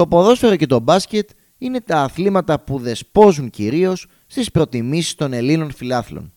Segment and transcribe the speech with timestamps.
[0.00, 5.72] Το ποδόσφαιρο και το μπάσκετ είναι τα αθλήματα που δεσπόζουν κυρίως στις προτιμήσεις των Ελλήνων
[5.72, 6.32] φιλάθλων.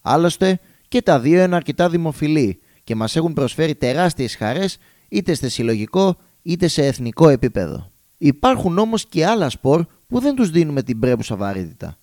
[0.00, 4.78] Άλλωστε και τα δύο είναι αρκετά δημοφιλή και μας έχουν προσφέρει τεράστιες χαρές
[5.08, 7.90] είτε σε συλλογικό είτε σε εθνικό επίπεδο.
[8.18, 11.98] Υπάρχουν όμως και άλλα σπορ που δεν τους δίνουμε την πρέπουσα βαρύτητα.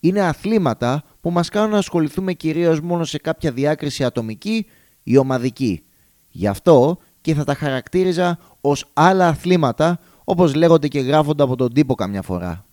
[0.00, 4.66] Είναι αθλήματα που μας κάνουν να ασχοληθούμε κυρίως μόνο σε κάποια διάκριση ατομική
[5.02, 5.82] ή ομαδική.
[6.28, 9.98] Γι' αυτό και θα τα χαρακτήριζα ως άλλα αθλήματα
[10.28, 12.66] όπως λέγονται και γράφονται από τον τύπο καμιά φορά.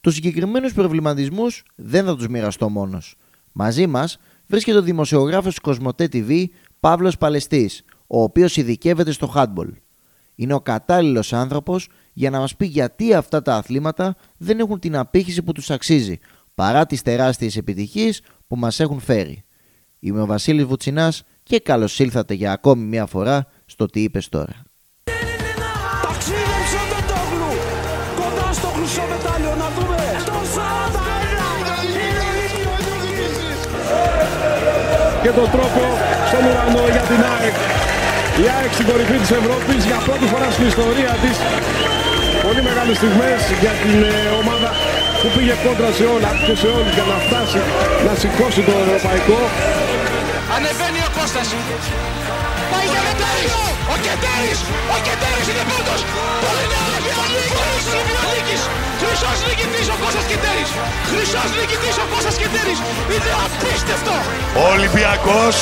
[0.00, 3.16] Τους συγκεκριμένους προβληματισμούς δεν θα τους μοιραστώ μόνος.
[3.52, 6.44] Μαζί μας βρίσκεται ο δημοσιογράφος Κοσμοτέ TV
[6.80, 9.68] Παύλος Παλαιστής, ο οποίος ειδικεύεται στο handball.
[10.34, 14.96] Είναι ο κατάλληλος άνθρωπος για να μας πει γιατί αυτά τα αθλήματα δεν έχουν την
[14.96, 16.18] απήχηση που τους αξίζει,
[16.54, 19.44] παρά τις τεράστιες επιτυχίες που μας έχουν φέρει.
[19.98, 24.62] Είμαι ο Βασίλης Βουτσινάς και καλώς ήλθατε για ακόμη μια φορά στο Τι είπες τώρα.
[35.22, 35.82] Και τον τρόπο
[36.28, 37.56] στον ουρανό για την ΑΕΚ.
[38.42, 41.36] Η ΑΕΚ στην κορυφή της Ευρώπης για πρώτη φορά στην ιστορία της.
[42.46, 44.70] Πολύ μεγάλες στιγμές για την ε, ομάδα
[45.20, 47.60] που πήγε κόντρα σε όλα και σε όλους για να φτάσει
[48.06, 49.38] να σηκώσει το ευρωπαϊκό.
[50.56, 51.48] Ανεβαίνει ο Κώστας
[52.82, 53.52] Πάει για Κετέρης
[53.92, 54.58] Ο Κετέρης
[54.94, 56.00] Ο Κετέρης είναι πρώτος
[56.44, 58.62] Πολύ νεαρός Ολυμπιονίκης Ολυμπιονίκης
[59.00, 60.70] Χρυσός νικητής ο Κώστας Κετέρης
[61.10, 62.78] Χρυσός νικητής ο Κώστας Κετέρης
[63.14, 64.16] Είναι απίστευτο
[64.60, 65.56] Ο Ολυμπιακός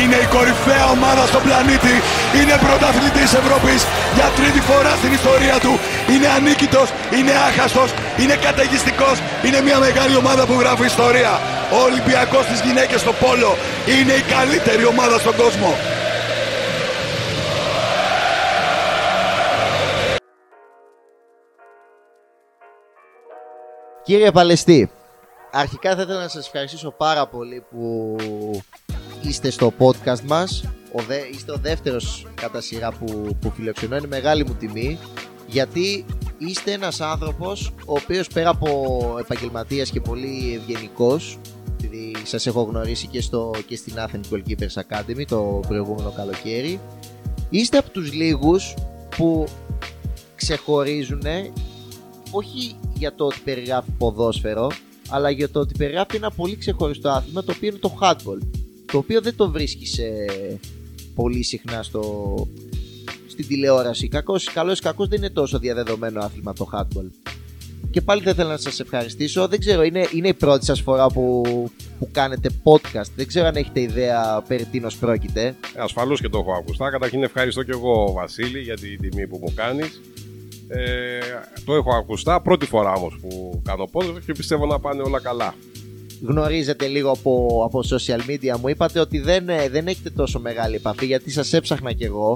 [0.00, 1.94] είναι η κορυφαία ομάδα στον πλανήτη.
[2.38, 3.80] Είναι πρωταθλητής Ευρώπης
[4.16, 5.72] για τρίτη φορά στην ιστορία του.
[6.12, 9.16] Είναι ανίκητος, είναι άχαστος, είναι καταιγιστικός.
[9.46, 11.32] Είναι μια μεγάλη ομάδα που γράφει ιστορία.
[11.76, 13.50] Ο Ολυμπιακός στις γυναίκες στο πόλο
[13.94, 15.70] είναι η καλύτερη ομάδα στον κόσμο.
[24.04, 24.90] Κύριε Παλαιστή,
[25.52, 28.16] αρχικά θα ήθελα να σας ευχαριστήσω πάρα πολύ που
[29.22, 30.64] είστε στο podcast μας.
[30.92, 33.96] Ο δε, είστε ο δεύτερος κατά σειρά που, που φιλοξενώ.
[33.96, 34.98] Είναι μεγάλη μου τιμή
[35.46, 36.04] γιατί
[36.38, 41.38] είστε ένας άνθρωπος ο οποίος πέρα από επαγγελματίας και πολύ ευγενικός
[41.72, 46.80] επειδή σας έχω γνωρίσει και, στο, και στην Athens Goalkeepers Academy το προηγούμενο καλοκαίρι
[47.50, 48.74] είστε από τους λίγους
[49.16, 49.46] που
[50.34, 51.22] ξεχωρίζουν
[52.30, 54.70] όχι για το ότι περιγράφει ποδόσφαιρο,
[55.08, 58.38] αλλά για το ότι περιγράφει ένα πολύ ξεχωριστό άθλημα το οποίο είναι το handball.
[58.92, 60.04] Το οποίο δεν το βρίσκει σε...
[61.14, 62.34] πολύ συχνά στο...
[63.26, 64.08] στην τηλεόραση.
[64.08, 67.06] Κακός, καλός ή κακός δεν είναι τόσο διαδεδομένο άθλημα το handball.
[67.90, 69.48] Και πάλι θα ήθελα να σας ευχαριστήσω.
[69.48, 71.42] Δεν ξέρω, είναι, είναι η πρώτη σας φορά που,
[71.98, 73.10] που κάνετε podcast.
[73.16, 75.54] Δεν ξέρω αν έχετε ιδέα περί τίνος πρόκειται.
[75.76, 76.90] Ασφαλώς και το έχω ακουστά.
[76.90, 80.00] Καταρχήν ευχαριστώ και εγώ Βασίλη για την τιμή που μου κάνεις.
[80.68, 81.18] Ε,
[81.64, 85.54] το έχω ακουστά πρώτη φορά όμως που κάνω podcast και πιστεύω να πάνε όλα καλά.
[86.22, 90.74] Γνωρίζετε λίγο από, από social media μου είπατε ότι δεν, ε, δεν έχετε τόσο μεγάλη
[90.74, 92.34] επαφή γιατί σας έψαχνα κι εγώ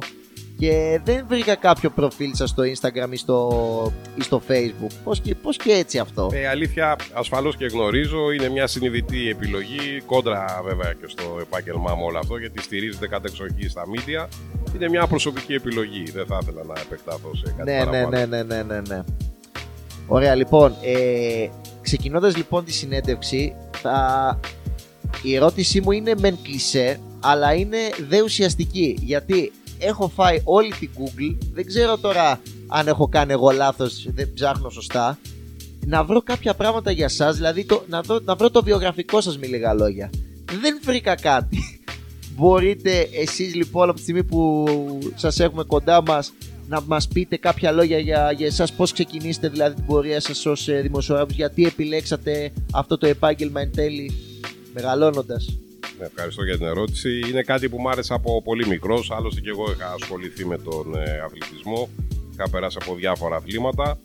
[0.58, 4.92] και δεν βρήκα κάποιο προφίλ σας στο Instagram ή στο, ή στο Facebook.
[5.04, 10.02] Πώς και, πώς και έτσι αυτό; Ε, αλήθεια, ασφαλώς και γνωρίζω, είναι μια συνειδητή επιλογή,
[10.06, 14.26] κόντρα βέβαια και στο επάγγελμά μου όλο αυτό, γιατί στηρίζεται κατεξοχή στα media.
[14.74, 18.08] Είναι μια προσωπική επιλογή, δεν θα ήθελα να επεκταθώ σε κάτι ναι, ναι, παραπάνω.
[18.08, 19.02] ναι, ναι, ναι, ναι, ναι.
[20.06, 21.48] Ωραία, λοιπόν, ε,
[21.82, 24.40] ξεκινώντας λοιπόν τη συνέντευξη, θα...
[25.22, 30.90] η ερώτησή μου είναι μεν κλισέ, αλλά είναι δε ουσιαστική, γιατί έχω φάει όλη την
[30.98, 35.18] Google, δεν ξέρω τώρα αν έχω κάνει εγώ λάθος, δεν ψάχνω σωστά,
[35.86, 39.38] να βρω κάποια πράγματα για σας, δηλαδή το, να, δω, να βρω το βιογραφικό σας
[39.38, 40.10] με λίγα λόγια.
[40.60, 41.58] Δεν βρήκα κάτι.
[42.36, 44.66] Μπορείτε εσείς λοιπόν από τη στιγμή που
[45.14, 46.32] σας έχουμε κοντά μας
[46.68, 50.68] να μας πείτε κάποια λόγια για, για εσάς πώς ξεκινήσετε δηλαδή την πορεία σας ως
[50.68, 54.12] ε, δημοσιογράφος γιατί επιλέξατε αυτό το επάγγελμα εν τέλει
[54.74, 55.67] μεγαλώνοντας; Ναι,
[56.04, 57.20] ευχαριστώ για την ερώτηση.
[57.28, 59.10] Είναι κάτι που μου άρεσε από πολύ μικρός.
[59.10, 61.88] Άλλωστε και εγώ είχα ασχοληθεί με τον ε, αθλητισμό.
[62.32, 63.98] Είχα περάσει από διάφορα αθλήματα.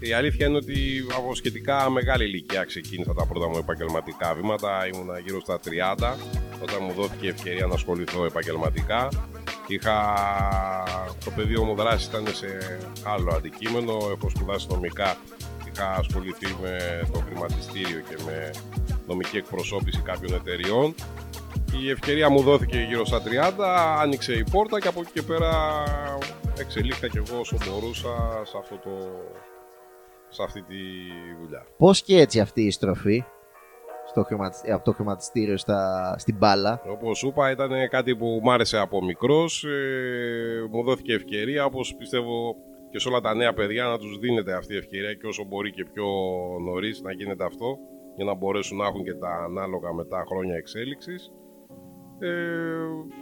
[0.00, 4.86] Η αλήθεια είναι ότι από σχετικά μεγάλη ηλικία ξεκίνησα τα πρώτα μου επαγγελματικά βήματα.
[4.94, 5.60] Ήμουνα γύρω στα
[5.98, 6.14] 30
[6.62, 9.08] όταν μου δόθηκε η ευκαιρία να ασχοληθώ επαγγελματικά.
[9.66, 10.14] Είχα...
[11.24, 13.92] Το πεδίο μου δράσης ήταν σε άλλο αντικείμενο.
[13.92, 15.16] Έχω σπουδάσει νομικά.
[15.72, 18.50] Είχα ασχοληθεί με το χρηματιστήριο και με
[19.06, 20.94] νομική εκπροσώπηση κάποιων εταιριών.
[21.76, 23.52] Η ευκαιρία μου δόθηκε γύρω στα 30,
[24.00, 25.50] άνοιξε η πόρτα και από εκεί και πέρα
[26.58, 28.90] εξελίχθηκα και εγώ όσο μπορούσα σε, αυτό το,
[30.28, 30.76] σε αυτή τη
[31.42, 31.66] δουλειά.
[31.76, 33.24] Πώς και έτσι αυτή η στροφή
[34.08, 38.50] στο χρηματι- από το χρηματιστήριο στα, στην μπάλα; Όπως σου είπα ήταν κάτι που μ'
[38.50, 42.54] άρεσε από μικρός, ε, μου δόθηκε ευκαιρία όπως πιστεύω
[42.90, 45.70] και σε όλα τα νέα παιδιά να τους δίνεται αυτή η ευκαιρία και όσο μπορεί
[45.70, 46.06] και πιο
[46.64, 47.78] νωρίς να γίνεται αυτό
[48.16, 51.32] για να μπορέσουν να έχουν και τα ανάλογα μετά χρόνια εξέλιξης.
[52.20, 52.28] Ε,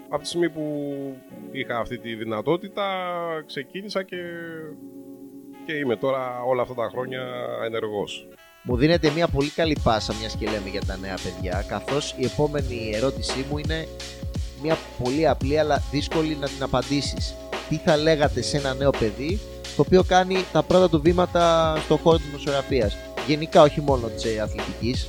[0.09, 0.63] από τη στιγμή που
[1.53, 2.85] είχα αυτή τη δυνατότητα
[3.47, 4.17] ξεκίνησα και,
[5.67, 7.23] και είμαι τώρα όλα αυτά τα χρόνια
[7.65, 8.29] ενεργός.
[8.63, 12.25] Μου δίνεται μια πολύ καλή πάσα μιας και λέμε για τα νέα παιδιά καθώς η
[12.25, 13.87] επόμενη ερώτησή μου είναι
[14.63, 17.35] μια πολύ απλή αλλά δύσκολη να την απαντήσεις.
[17.69, 19.41] Τι θα λέγατε σε ένα νέο παιδί
[19.77, 22.97] το οποίο κάνει τα πρώτα του βήματα στον χώρο της δημοσιογραφίας.
[23.27, 25.09] Γενικά, όχι μόνο της ε, αθλητικής.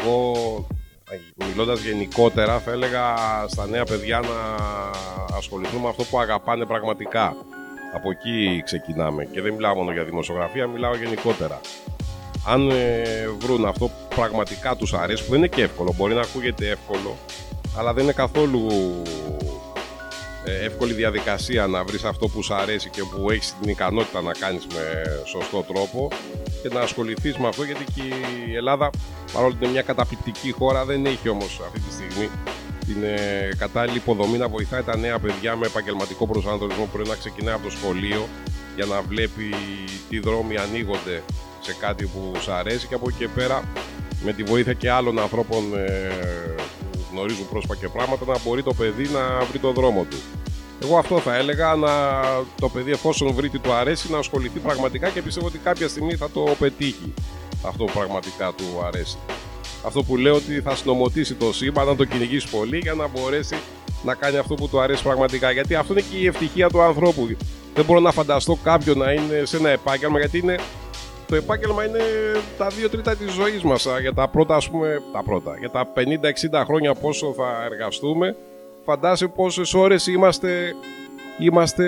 [0.00, 0.34] Εγώ,
[1.48, 3.14] μιλώντας γενικότερα, θα έλεγα
[3.48, 4.56] στα νέα παιδιά να
[5.36, 7.36] ασχοληθούν με αυτό που αγαπάνε πραγματικά.
[7.94, 11.60] Από εκεί ξεκινάμε και δεν μιλάω μόνο για δημοσιογραφία, μιλάω γενικότερα.
[12.46, 16.20] Αν ε, βρουν αυτό που πραγματικά τους αρέσει, που δεν είναι και εύκολο, μπορεί να
[16.20, 17.16] ακούγεται εύκολο,
[17.78, 18.68] αλλά δεν είναι καθόλου
[20.44, 24.32] ε, εύκολη διαδικασία να βρεις αυτό που σου αρέσει και που έχεις την ικανότητα να
[24.32, 26.08] κάνεις με σωστό τρόπο
[26.68, 28.02] και να ασχοληθείς με αυτό γιατί και
[28.48, 28.90] η Ελλάδα
[29.32, 32.28] παρόλο που είναι μια καταπληκτική χώρα δεν έχει όμως αυτή τη στιγμή
[32.86, 37.14] την ε, κατάλληλη υποδομή να βοηθάει τα νέα παιδιά με επαγγελματικό προσανατολισμό που πρέπει να
[37.14, 38.28] ξεκινάει από το σχολείο
[38.76, 39.54] για να βλέπει
[40.08, 41.22] τι δρόμοι ανοίγονται
[41.60, 43.62] σε κάτι που σου αρέσει και από εκεί και πέρα
[44.24, 46.10] με τη βοήθεια και άλλων ανθρώπων ε,
[47.12, 50.16] γνωρίζουν πρόσωπα και πράγματα να μπορεί το παιδί να βρει το δρόμο του.
[50.82, 51.90] Εγώ αυτό θα έλεγα, να
[52.60, 56.14] το παιδί εφόσον βρει τι του αρέσει να ασχοληθεί πραγματικά και πιστεύω ότι κάποια στιγμή
[56.14, 57.14] θα το πετύχει
[57.66, 59.18] αυτό που πραγματικά του αρέσει.
[59.86, 63.56] Αυτό που λέω ότι θα συνομωτήσει το σύμπαν, να το κυνηγήσει πολύ για να μπορέσει
[64.04, 65.50] να κάνει αυτό που του αρέσει πραγματικά.
[65.50, 67.36] Γιατί αυτό είναι και η ευτυχία του ανθρώπου.
[67.74, 70.56] Δεν μπορώ να φανταστώ κάποιον να είναι σε ένα επάγγελμα γιατί είναι
[71.26, 72.02] το επάγγελμα είναι
[72.58, 75.92] τα δύο τρίτα της ζωής μας για τα πρώτα ας πούμε, τα πρώτα, για τα
[75.94, 78.36] 50-60 χρόνια πόσο θα εργαστούμε
[78.86, 80.74] φαντάσου πόσες ώρες είμαστε,
[81.38, 81.86] είμαστε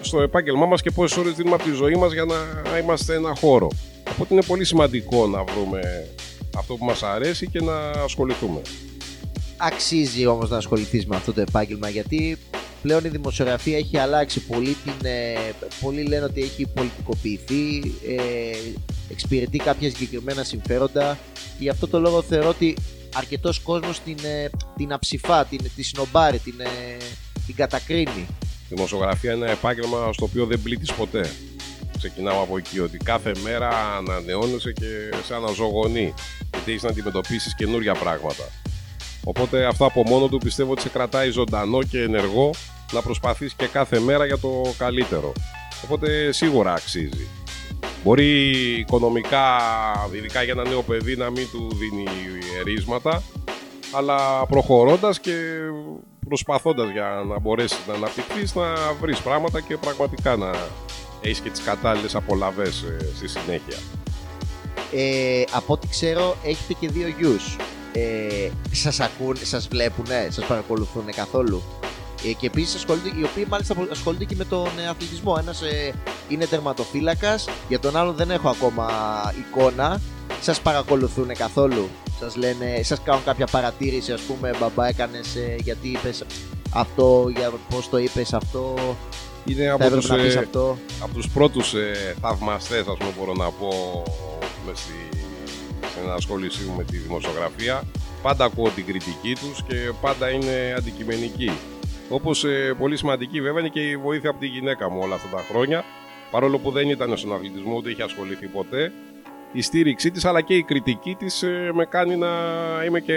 [0.00, 3.34] στο επάγγελμά μας και πόσες ώρες δίνουμε από τη ζωή μας για να είμαστε ένα
[3.34, 3.68] χώρο
[4.10, 5.80] οπότε είναι πολύ σημαντικό να βρούμε
[6.56, 8.60] αυτό που μας αρέσει και να ασχοληθούμε
[9.56, 12.38] Αξίζει όμως να ασχοληθείς με αυτό το επάγγελμα γιατί
[12.82, 14.76] πλέον η δημοσιογραφία έχει αλλάξει πολύ.
[14.84, 15.34] Την, ε,
[15.80, 17.78] πολλοί λένε ότι έχει πολιτικοποιηθεί,
[18.08, 18.18] ε,
[19.10, 21.18] εξυπηρετεί κάποια συγκεκριμένα συμφέροντα.
[21.58, 22.76] Γι' αυτό το λόγο θεωρώ ότι
[23.14, 26.96] αρκετός κόσμος την, ε, την αψηφά, την, τη σνομπάρει, την, ε,
[27.46, 28.26] την κατακρίνει.
[28.40, 31.30] Η δημοσιογραφία είναι ένα επάγγελμα στο οποίο δεν πλήττεις ποτέ.
[31.98, 34.86] Ξεκινάω από εκεί ότι κάθε μέρα ανανεώνεσαι και
[35.24, 36.14] σε αναζωογονεί.
[36.50, 38.44] Γιατί έχεις να αντιμετωπίσεις καινούργια πράγματα.
[39.24, 42.50] Οπότε αυτό από μόνο του πιστεύω ότι σε κρατάει ζωντανό και ενεργό
[42.92, 45.32] να προσπαθείς και κάθε μέρα για το καλύτερο.
[45.84, 47.39] Οπότε σίγουρα αξίζει.
[48.04, 48.40] Μπορεί
[48.78, 49.60] οικονομικά,
[50.12, 52.04] ειδικά για ένα νέο παιδί, να μην του δίνει
[52.60, 53.22] ερίσματα,
[53.92, 55.32] αλλά προχωρώντας και
[56.26, 60.50] προσπαθώντας για να μπορέσεις να αναπτυχθείς, να βρεις πράγματα και πραγματικά να
[61.20, 63.76] έχεις και τις κατάλληλες απολαβές ε, στη συνέχεια.
[64.92, 67.56] Ε, από ό,τι ξέρω, έχετε και δύο γιους
[67.92, 71.62] ε, σας ακούν, σας βλέπουνε, σας παρακολουθούν καθόλου;
[72.24, 72.82] Ε, και επίσης
[73.18, 75.36] οι οποίοι μάλιστα ασχολούνται και με τον ε, αθλητισμό.
[75.38, 75.92] Ένας ε,
[76.28, 78.88] είναι τερματοφύλακας, για τον άλλο δεν έχω ακόμα
[79.38, 80.00] εικόνα.
[80.40, 81.88] Σας παρακολουθούν καθόλου;
[82.20, 86.24] Σας λένε, σας κάνουν κάποια παρατήρηση, ας πούμε, μπαμπά, έκανες ε, γιατί είπες
[86.74, 88.74] αυτό, για πώς το είπες αυτό;
[89.44, 90.78] Είναι από τους, ε, αυτό.
[91.02, 94.02] από τους πρώτους ε, θαυμαστές, ας πούμε, μπορώ να πω,
[94.66, 94.92] με στη
[95.90, 97.82] στην ασχόλησή μου με τη δημοσιογραφία.
[98.22, 101.50] Πάντα ακούω την κριτική τους και πάντα είναι αντικειμενική.
[102.10, 105.36] Όπως ε, πολύ σημαντική βέβαια είναι και η βοήθεια από τη γυναίκα μου όλα αυτά
[105.36, 105.84] τα χρόνια.
[106.30, 108.92] Παρόλο που δεν ήταν στον αθλητισμό ούτε είχε ασχοληθεί ποτέ.
[109.52, 112.28] Η στήριξή της αλλά και η κριτική της ε, με κάνει να
[112.86, 113.14] είμαι και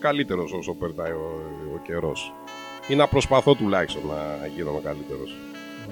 [0.00, 1.40] καλύτερος όσο περνάει ο,
[1.74, 2.32] ο καιρός.
[2.88, 5.36] Ή να προσπαθώ τουλάχιστον να γίνομαι καλύτερος.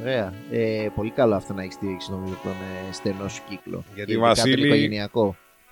[0.00, 0.32] Ωραία.
[0.50, 3.84] Ε, πολύ καλό αυτό να έχεις στήριξη νομίζω τον ε, στενό σου κύκλο.
[3.94, 5.08] Γιατί Βασίλη,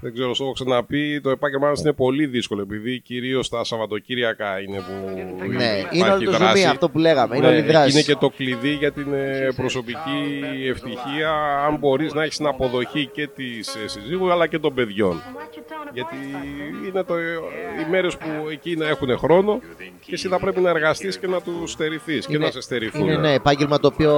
[0.03, 4.61] δεν ξέρω, σου έχω ξαναπεί, το επάγγελμά μας είναι πολύ δύσκολο επειδή κυρίως τα Σαββατοκύριακα
[4.61, 5.21] είναι που.
[5.49, 7.37] Ναι, είναι όλη το ζουμί αυτό που λέγαμε.
[7.37, 7.91] Είναι, ναι, δράση.
[7.91, 11.31] είναι και το κλειδί για την ε, προσωπική ευτυχία,
[11.67, 15.23] αν μπορείς να έχεις την αποδοχή και της ε, συζύγου αλλά και των παιδιών.
[15.93, 16.17] Γιατί
[16.89, 19.61] είναι το, οι μέρες που εκεί να έχουν χρόνο
[20.01, 23.03] και εσύ θα πρέπει να εργαστείς και να τους στερηθείς και να σε στερηθούν.
[23.03, 24.13] Είναι ναι, επάγγελμα το οποίο,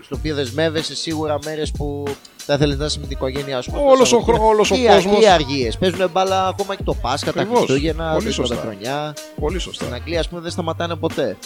[0.00, 2.04] στο οποίο δεσμεύεσαι σίγουρα μέρες που
[2.46, 3.72] θα ήθελε να είσαι με την οικογένειά σου.
[3.76, 5.18] Όλος ο, χρόνο, όλος ο κόσμος.
[5.18, 5.78] Και αργίες.
[5.78, 8.16] Παίζουν μπάλα ακόμα και το Πάσχα, τα Χριστούγεννα,
[8.48, 9.14] τα χρονιά.
[9.40, 9.84] Πολύ σωστά.
[9.84, 11.36] Στην Αγγλία, ας πούμε, δεν σταματάνε ποτέ.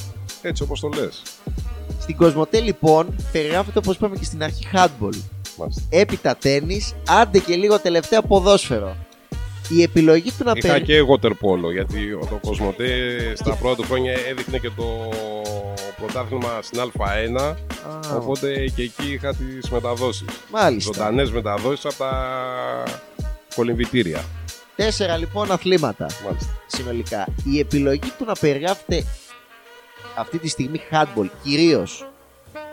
[0.43, 1.23] Έτσι όπως το λες.
[2.01, 5.17] Στην Κοσμοτέ, λοιπόν, περιγράφεται όπως είπαμε και στην αρχή handball.
[5.57, 5.83] Μάλιστα.
[5.89, 8.97] Έπειτα τέννη, άντε και λίγο τελευταία ποδόσφαιρο.
[9.69, 10.87] Η επιλογή του να Είχα παίρνει.
[10.87, 15.11] και water polo γιατί ο- το Κοσμοτέ στα πρώτα του χρόνια έδειχνε και το
[15.99, 17.41] πρωτάθλημα στην Α1.
[17.41, 20.27] Α, Οπότε και εκεί είχα τις μεταδόσεις.
[20.51, 20.93] Μάλιστα.
[20.93, 22.13] Ζωντανές μεταδόσεις από τα
[23.55, 24.25] κολυμβητήρια.
[24.77, 26.51] Τέσσερα λοιπόν αθλήματα Μάλιστα.
[26.67, 27.27] συνολικά.
[27.45, 29.05] Η επιλογή του να περιγράφετε
[30.17, 32.09] αυτή τη στιγμή handball κυρίως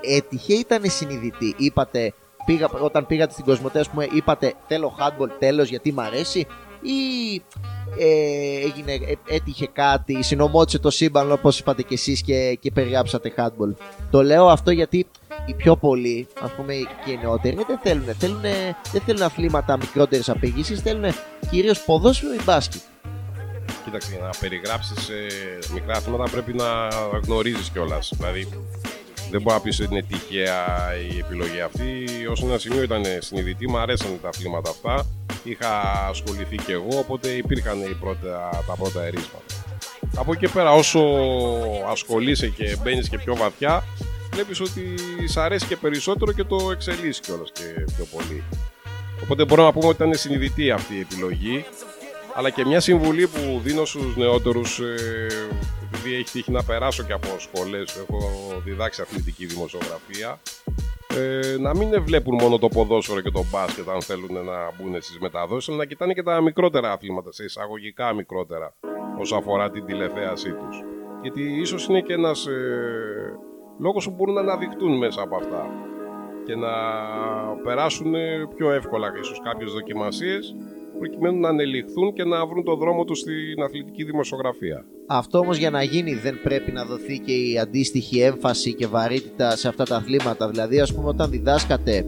[0.01, 1.53] έτυχε ήταν συνειδητή.
[1.57, 2.13] Είπατε,
[2.45, 6.47] πήγα, όταν πήγατε στην Κοσμοτέ, ας πούμε, είπατε θέλω handball τέλος γιατί μ' αρέσει
[6.81, 7.41] ή
[7.97, 13.33] ε, έγινε, ε, έτυχε κάτι, συνομώτησε το σύμπαν όπως είπατε και εσείς και, και περιγράψατε
[13.37, 13.75] handball.
[14.11, 15.07] Το λέω αυτό γιατί
[15.45, 16.73] οι πιο πολλοί, ας πούμε
[17.05, 18.41] και οι νεότεροι, δεν θέλουν, θέλουν,
[18.91, 21.13] δεν θέλουν αθλήματα μικρότερης απήγησης, θέλουν
[21.49, 22.81] κυρίως ποδόσφαιρο ή μπάσκετ.
[23.83, 25.09] Κοίταξε, για να περιγράψεις
[25.73, 26.87] μικρά αθλήματα πρέπει να
[27.25, 28.13] γνωρίζεις κιόλας.
[28.17, 28.47] Δηλαδή,
[29.31, 32.05] δεν μπορώ να πεις ότι είναι τυχαία η επιλογή αυτή.
[32.29, 35.05] Ω ένα σημείο ήταν συνειδητή, μου αρέσαν τα αθλήματα αυτά.
[35.43, 39.45] Είχα ασχοληθεί κι εγώ, οπότε υπήρχαν οι πρώτα, τα πρώτα ερίσματα.
[40.15, 40.99] Από εκεί και πέρα, όσο
[41.91, 43.83] ασχολείσαι και μπαίνεις και πιο βαθιά,
[44.31, 44.95] βλέπεις ότι
[45.25, 47.63] σ' αρέσει και περισσότερο και το εξελίσσεις κιόλας και
[47.95, 48.43] πιο πολύ.
[49.23, 51.65] Οπότε μπορούμε να πούμε ότι ήταν συνειδητή αυτή η επιλογή.
[52.35, 55.27] Αλλά και μια συμβουλή που δίνω στους νεότερους, ε,
[55.93, 58.19] επειδή έχει τύχει να περάσω και από σχολές, έχω
[58.65, 60.39] διδάξει αθλητική δημοσιογραφία,
[61.17, 65.19] ε, να μην βλέπουν μόνο το ποδόσφαιρο και το μπάσκετ αν θέλουν να μπουν στις
[65.19, 68.75] μεταδόσεις, αλλά να κοιτάνε και τα μικρότερα αθλήματα, σε εισαγωγικά μικρότερα,
[69.19, 70.83] όσο αφορά την τηλεθέασή τους.
[71.21, 73.39] Γιατί ίσως είναι και ένας ε,
[73.79, 75.69] λόγος που μπορούν να αναδειχτούν μέσα από αυτά
[76.45, 76.69] και να
[77.63, 78.13] περάσουν
[78.55, 80.55] πιο εύκολα ίσως κάποιες δοκιμασίες
[81.01, 84.85] προκειμένου να ανελιχθούν και να βρουν το δρόμο τους στην αθλητική δημοσιογραφία.
[85.07, 89.55] Αυτό όμως για να γίνει δεν πρέπει να δοθεί και η αντίστοιχη έμφαση και βαρύτητα
[89.55, 90.49] σε αυτά τα αθλήματα.
[90.49, 92.05] Δηλαδή ας πούμε όταν διδάσκατε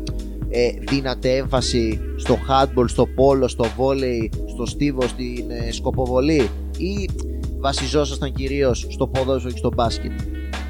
[0.50, 7.10] ε, δίνατε έμφαση στο handball, στο πόλο, στο βόλεϊ, στο στίβο, στην ε, σκοποβολή ή
[7.60, 10.12] βασιζόσασταν κυρίως στο ποδόσφαιρο και στο μπάσκετ;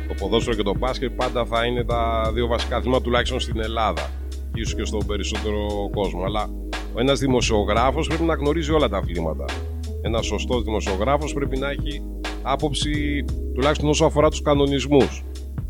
[0.08, 4.10] Το ποδόσφαιρο και το μπάσκετ πάντα θα είναι τα δύο βασικά αθλήματα τουλάχιστον στην Ελλάδα.
[4.56, 6.24] Ίσως και στον περισσότερο κόσμο.
[6.24, 6.50] Αλλά
[6.93, 9.45] ο ένας δημοσιογράφος πρέπει να γνωρίζει όλα τα αθλήματα.
[10.01, 12.01] Ένας σωστός δημοσιογράφος πρέπει να έχει
[12.41, 15.23] άποψη τουλάχιστον όσο αφορά τους κανονισμούς.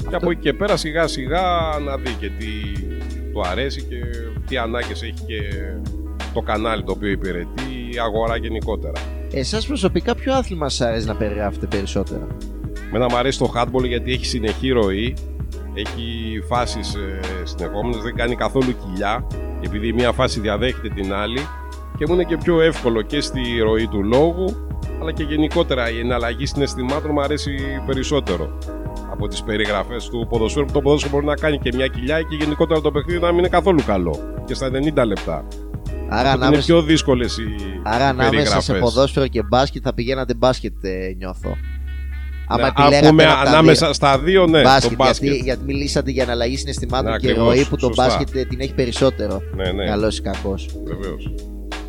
[0.10, 1.42] Και από εκεί και πέρα σιγά σιγά
[1.86, 2.46] να δει και τι
[3.34, 4.00] του αρέσει και
[4.48, 5.42] τι ανάγκες έχει και
[6.34, 9.02] το κανάλι το οποίο υπηρετεί, η αγορά γενικότερα.
[9.32, 12.28] Εσάς προσωπικά ποιο άθλημα σας αρέσει να περιγράφετε περισσότερα.
[12.92, 15.16] Μένα μου αρέσει το handball γιατί έχει συνεχή ροή,
[15.74, 19.28] έχει φάσεις ε, συνεχόμενες, δεν κάνει καθόλου κοιλιά,
[19.64, 21.40] επειδή η μία φάση διαδέχεται την άλλη
[21.98, 24.68] και μου είναι και πιο εύκολο και στη ροή του λόγου,
[25.02, 27.52] αλλά και γενικότερα η εναλλαγή συναισθημάτων μου αρέσει
[27.86, 28.58] περισσότερο
[29.12, 32.36] από τις περιγραφές του ποδοσφαίρου, που το ποδόσφαιρο μπορεί να κάνει και μια κοιλιά και
[32.36, 34.72] γενικότερα το παιχνίδι να μην είναι καθόλου καλό και στα 90
[35.06, 35.46] λεπτά.
[36.10, 38.80] Άρα Οπότε είναι ανάμεσα, πιο δύσκολες οι άρα ανάμεσα σε περιγραφές.
[38.80, 41.58] ποδόσφαιρο και μπάσκετ θα πηγαίνατε μπάσκετ ε, νιώθω.
[42.48, 45.24] Άμα Ναι, επιλέγατε αν πούμε ένα από τα ανάμεσα στα δύο, ναι, μπάσκετ, το μπάσκετ.
[45.30, 48.06] Γιατί, γιατί μιλήσατε για αναλλαγή συναισθημάτων Ναι, και ακριβώς, ροή που το σωστά.
[48.06, 49.42] μπάσκετ ε, την έχει περισσότερο.
[49.56, 50.68] Ναι, ναι, Καλός ή κακός.
[50.84, 51.34] βεβαίως.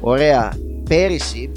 [0.01, 0.53] Ωραία.
[0.89, 1.51] Πέρυσι,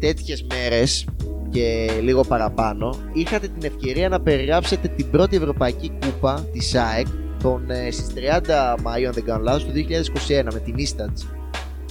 [0.00, 1.04] τέτοιες μέρες
[1.50, 7.06] και λίγο παραπάνω, είχατε την ευκαιρία να περιγράψετε την πρώτη Ευρωπαϊκή Κούπα της ΑΕΚ
[7.42, 11.26] τον, ε, στις 30 Μαΐου, αν δεν κάνω λάθος, του 2021 με την Ίστατς.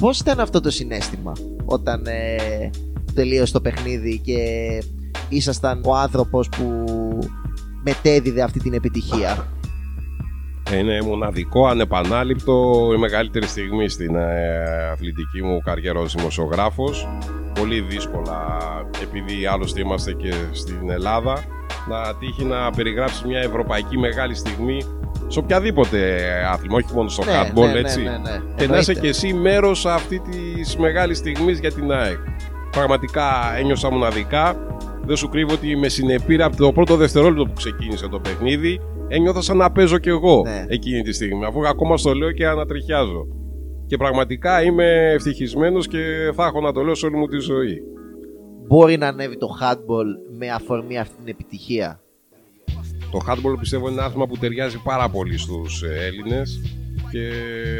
[0.01, 1.31] Πώς ήταν αυτό το συνέστημα
[1.65, 2.69] όταν ε,
[3.13, 4.37] τελείωσε το παιχνίδι και
[5.29, 6.85] ήσασταν ο άνθρωπος που
[7.83, 9.47] μετέδιδε αυτή την επιτυχία.
[10.73, 17.07] Είναι μοναδικό, ανεπανάληπτο, η μεγαλύτερη στιγμή στην ε, αθλητική μου καριέρα ως δημοσιογράφος.
[17.59, 18.59] Πολύ δύσκολα,
[19.01, 21.33] επειδή άλλωστε είμαστε και στην Ελλάδα,
[21.89, 24.83] να τύχει να περιγράψει μια ευρωπαϊκή μεγάλη στιγμή
[25.27, 26.19] σε οποιαδήποτε
[26.51, 28.01] άθλημα, όχι μόνο στο handball, έτσι.
[28.01, 28.39] ναι, ναι, ναι.
[28.55, 28.93] Και να είσαι Εννοείται.
[28.93, 32.17] και εσύ μέρος αυτή της μεγάλης στιγμής για την ΑΕΚ.
[32.71, 34.55] Πραγματικά ένιωσα μοναδικά.
[35.05, 39.41] Δεν σου κρύβω ότι με συνεπήρα από το πρώτο δευτερόλεπτο που ξεκίνησε το παιχνίδι, ένιωθα
[39.41, 40.65] σαν να παίζω κι εγώ Ναι.
[40.67, 41.45] εκείνη τη στιγμή.
[41.45, 43.27] Αφού ακόμα στο λέω και ανατριχιάζω.
[43.87, 47.81] Και πραγματικά είμαι ευτυχισμένος και θα έχω να το λέω σε όλη μου τη ζωή.
[48.67, 52.01] Μπορεί να ανέβει το handball με αφορμή αυτή την επιτυχία;
[53.11, 56.61] Το handball πιστεύω είναι ένα άθλημα που ταιριάζει πάρα πολύ στους ε, Έλληνες
[57.11, 57.29] και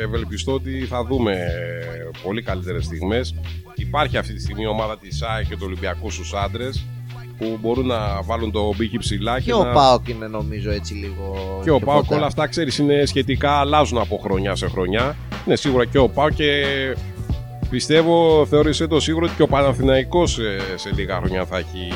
[0.04, 3.36] ευελπιστώ ότι θα δούμε ε, πολύ καλύτερες στιγμές.
[3.76, 6.86] Υπάρχει αυτή τη στιγμή η ομάδα της ΑΕΚ και του Ολυμπιακού στους άντρες
[7.38, 9.72] που μπορούν να βάλουν το μπήκι ψηλά και, Και ο να...
[9.72, 11.34] Πάοκ είναι νομίζω έτσι λίγο.
[11.64, 12.16] Και ο πιο Πάοκ κοντά.
[12.18, 15.16] όλα αυτά ξέρεις είναι σχετικά αλλάζουν από χρονιά σε χρονιά.
[15.46, 16.64] Είναι σίγουρα και ο Πάοκ και
[17.70, 21.90] πιστεύω θεώρησέ το σίγουρο ότι και ο Παναθηναϊκός ε, σε λίγα χρόνια θα έχει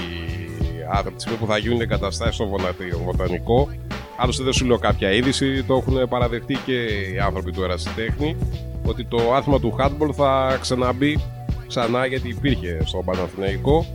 [0.92, 3.68] άθλημα τη στιγμή που θα γίνουν εγκαταστάσεις στο βοτανι- βοτανικό.
[4.18, 6.74] Άλλωστε δεν σου λέω κάποια είδηση, το έχουν παραδεχτεί και
[7.14, 8.36] οι άνθρωποι του ερασιτέχνη
[8.86, 11.20] ότι το άθλημα του handball θα ξαναμπεί
[11.68, 13.86] ξανά γιατί υπήρχε στο Παναθηναϊκό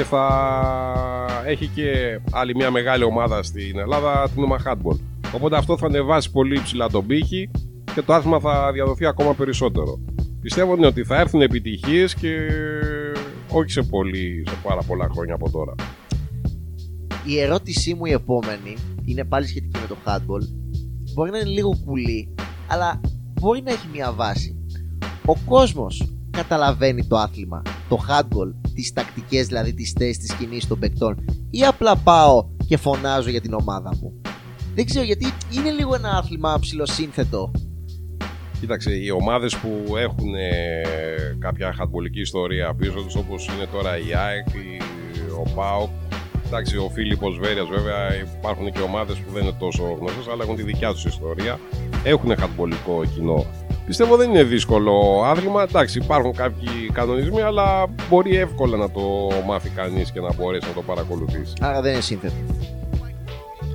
[0.00, 4.98] και θα έχει και άλλη μια μεγάλη ομάδα στην Ελλάδα, την Ομα Handball.
[5.34, 7.50] Οπότε αυτό θα ανεβάσει πολύ ψηλά τον πύχη
[7.94, 9.98] και το άθλημα θα διαδοθεί ακόμα περισσότερο.
[10.40, 12.48] Πιστεύω ότι θα έρθουν επιτυχίες και
[13.48, 15.74] όχι σε, πολύ, σε πάρα πολλά χρόνια από τώρα.
[17.26, 20.42] Η ερώτησή μου η επόμενη είναι πάλι σχετική με το handball.
[21.14, 22.34] Μπορεί να είναι λίγο κουλή,
[22.68, 23.00] αλλά
[23.40, 24.56] μπορεί να έχει μια βάση.
[25.26, 30.78] Ο κόσμος καταλαβαίνει το άθλημα, το handball, τις τακτικές δηλαδή τις θέσεις της κινήσης των
[30.78, 34.20] παικτών ή απλά πάω και φωνάζω για την ομάδα μου;
[34.74, 37.50] Δεν ξέρω γιατί είναι λίγο ένα άθλημα ψηλοσύνθετο.
[38.60, 44.14] Κοίταξε, οι ομάδες που έχουν ε, κάποια χατμπολική ιστορία πίσω τους όπως είναι τώρα η
[44.14, 44.80] ΑΕΚ, η,
[45.38, 45.90] ο ΠΑΟΚ,
[46.46, 50.56] Εντάξει, ο Φίλιππος Βέρειας βέβαια υπάρχουν και ομάδες που δεν είναι τόσο γνωστές αλλά έχουν
[50.56, 51.58] τη δικιά τους ιστορία.
[52.04, 53.46] Έχουν χατμπολικό κοινό.
[53.86, 55.62] Πιστεύω δεν είναι δύσκολο άθλημα.
[55.62, 59.00] Εντάξει, υπάρχουν κάποιοι κανονισμοί, αλλά μπορεί εύκολα να το
[59.46, 61.52] μάθει κανείς και να μπορέσει να το παρακολουθήσει.
[61.60, 62.34] Άρα δεν είναι σύνθετο.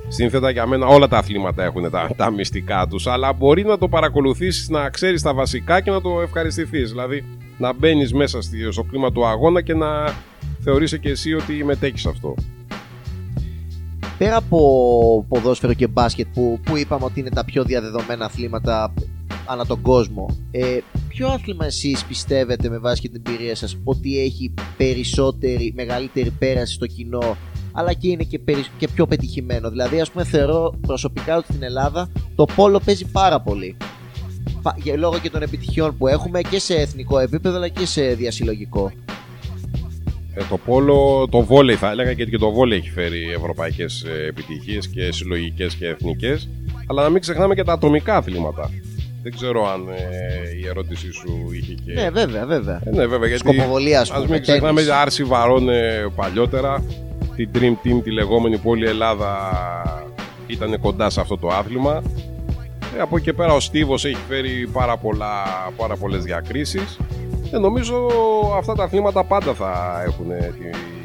[0.08, 3.88] Σύνθετα για μένα όλα τα αθλήματα έχουν τα, τα μυστικά τους, αλλά μπορεί να το
[3.88, 6.90] παρακολουθήσεις, να ξέρεις τα βασικά και να το ευχαριστηθείς.
[6.90, 7.24] Δηλαδή
[7.58, 8.38] να μπαίνεις μέσα
[8.70, 10.14] στο κλίμα του αγώνα και να
[10.60, 12.34] θεωρήσει και εσύ ότι μετέχεις αυτό.
[14.18, 18.94] Πέρα από ποδόσφαιρο και μπάσκετ που, που είπαμε ότι είναι τα πιο διαδεδομένα αθλήματα
[19.46, 24.20] ανά τον κόσμο, ε, ποιο άθλημα εσείς πιστεύετε με βάση και την εμπειρία σας ότι
[24.20, 27.36] έχει περισσότερη, μεγαλύτερη πέραση στο κοινό
[27.72, 28.40] αλλά και είναι και,
[28.78, 33.40] και πιο πετυχημένο; Δηλαδή, ας πούμε, θεωρώ προσωπικά ότι στην Ελλάδα το πόλο παίζει πάρα
[33.40, 33.76] πολύ.
[34.96, 38.92] Λόγω και των επιτυχιών που έχουμε και σε εθνικό επίπεδο αλλά και σε διασυλλογικό.
[40.34, 44.26] Ε, το πόλο, το βόλεϊ θα έλεγα γιατί και το βόλεϊ έχει φέρει ευρωπαϊκές ε,
[44.26, 46.48] επιτυχίες και συλλογικές και εθνικές
[46.86, 48.70] αλλά να μην ξεχνάμε και τα ατομικά αθλήματα.
[49.26, 51.92] Δεν ξέρω αν ε, η ερώτησή σου είχε και.
[51.92, 52.80] Ναι, βέβαια, βέβαια.
[52.84, 53.48] Ε, ναι, βέβαια γιατί.
[53.48, 56.84] Σκοποβολία, ας μην ξεχνάμε άρση βαρών ε, παλιότερα.
[57.36, 59.36] Την Dream Team, τη λεγόμενη πόλη Ελλάδα,
[60.46, 62.02] ήταν κοντά σε αυτό το άθλημα.
[62.96, 65.44] Ε, από εκεί πέρα ο Στίβος έχει φέρει πάρα, πολλά,
[65.76, 66.98] πάρα πολλές διακρίσεις.
[67.52, 68.08] Ε, νομίζω
[68.56, 70.26] αυτά τα αθλήματα πάντα θα έχουν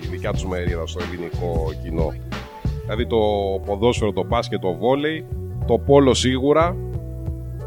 [0.01, 2.13] τη δικιά τους μερίδα στο ελληνικό κοινό.
[2.81, 3.17] Δηλαδή το
[3.65, 5.25] ποδόσφαιρο, το μπάσκετ, το βόλεϊ,
[5.67, 6.75] το πόλο σίγουρα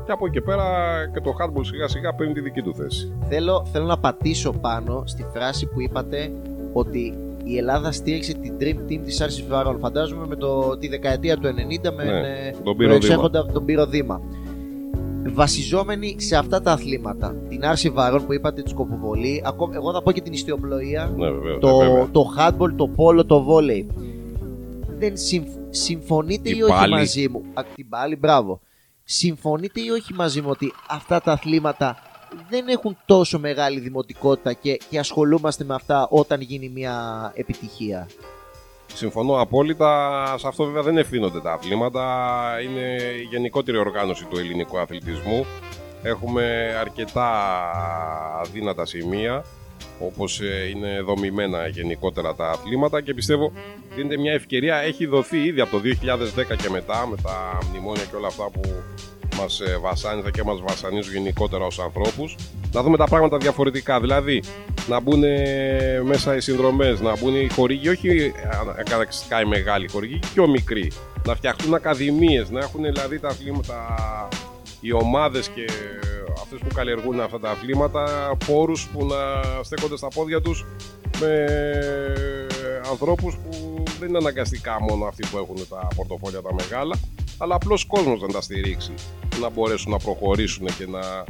[0.05, 0.64] και από εκεί πέρα
[1.12, 3.12] και το hardball σιγά σιγά παίρνει τη δική του θέση.
[3.29, 6.33] Θέλω, θέλω να πατήσω πάνω στη φράση που είπατε
[6.73, 9.79] ότι η Ελλάδα στήριξε την Dream Team της Άρσης Βαρών.
[9.79, 13.31] Φαντάζομαι με το, τη δεκαετία του 90 με ναι, τον πυροδήμα.
[13.31, 14.21] τον πυροδήμα.
[15.33, 19.43] Βασιζόμενοι σε αυτά τα αθλήματα, την άρση βαρών που είπατε, τη σκοποβολή,
[19.75, 22.09] εγώ θα πω και την ιστιοπλοεία, ναι, βέβαια, το, βέβαια.
[22.11, 23.87] το handball, το πόλο, το βόλεϊ.
[24.99, 25.12] Δεν
[25.71, 28.61] συμφωνείτε ή όχι μαζί μου; Α, την πάλι, μπράβο
[29.05, 31.97] συμφωνείτε ή όχι μαζί μου ότι αυτά τα αθλήματα
[32.49, 38.09] δεν έχουν τόσο μεγάλη δημοτικότητα και, και ασχολούμαστε με αυτά όταν γίνει μια επιτυχία;
[38.95, 40.25] Συμφωνώ απόλυτα.
[40.38, 42.05] Σε αυτό βέβαια δεν ευθύνονται τα αθλήματα.
[42.64, 45.47] Είναι η γενικότερη οργάνωση του ελληνικού αθλητισμού.
[46.03, 47.31] Έχουμε αρκετά
[48.40, 49.45] αδύνατα σημεία
[50.01, 53.53] όπως ε, είναι δομημένα γενικότερα τα αθλήματα και πιστεύω
[53.95, 55.83] δίνεται μια ευκαιρία, έχει δοθεί ήδη από το
[56.55, 58.61] 2010 και μετά με τα μνημόνια και όλα αυτά που
[59.40, 62.37] μας ε, βασάνιζαν και μας βασανίζουν γενικότερα ως ανθρώπους.
[62.73, 64.42] Να δούμε τα πράγματα διαφορετικά, δηλαδή
[64.88, 65.23] να μπουν
[66.03, 68.33] μέσα οι συνδρομές, να μπουν οι χορηγοί, όχι
[68.90, 70.92] καταξιστικά οι μεγάλοι χορηγοί, και πιο μικροί,
[71.27, 73.79] να φτιαχτούν ακαδημίες, να έχουν δηλαδή τα αθλήματα,
[74.81, 75.64] οι ομάδες και
[76.42, 79.16] αυτές που καλλιεργούν αυτά τα αθλήματα πόρους που να
[79.62, 80.64] στέκονται στα πόδια τους
[81.20, 81.47] με
[82.90, 86.97] ανθρώπους που δεν είναι αναγκαστικά μόνο αυτοί που έχουν τα πορτοφόλια τα μεγάλα
[87.38, 88.94] αλλά απλώς κόσμος να τα στηρίξει
[89.40, 91.25] να μπορέσουν να προχωρήσουν και να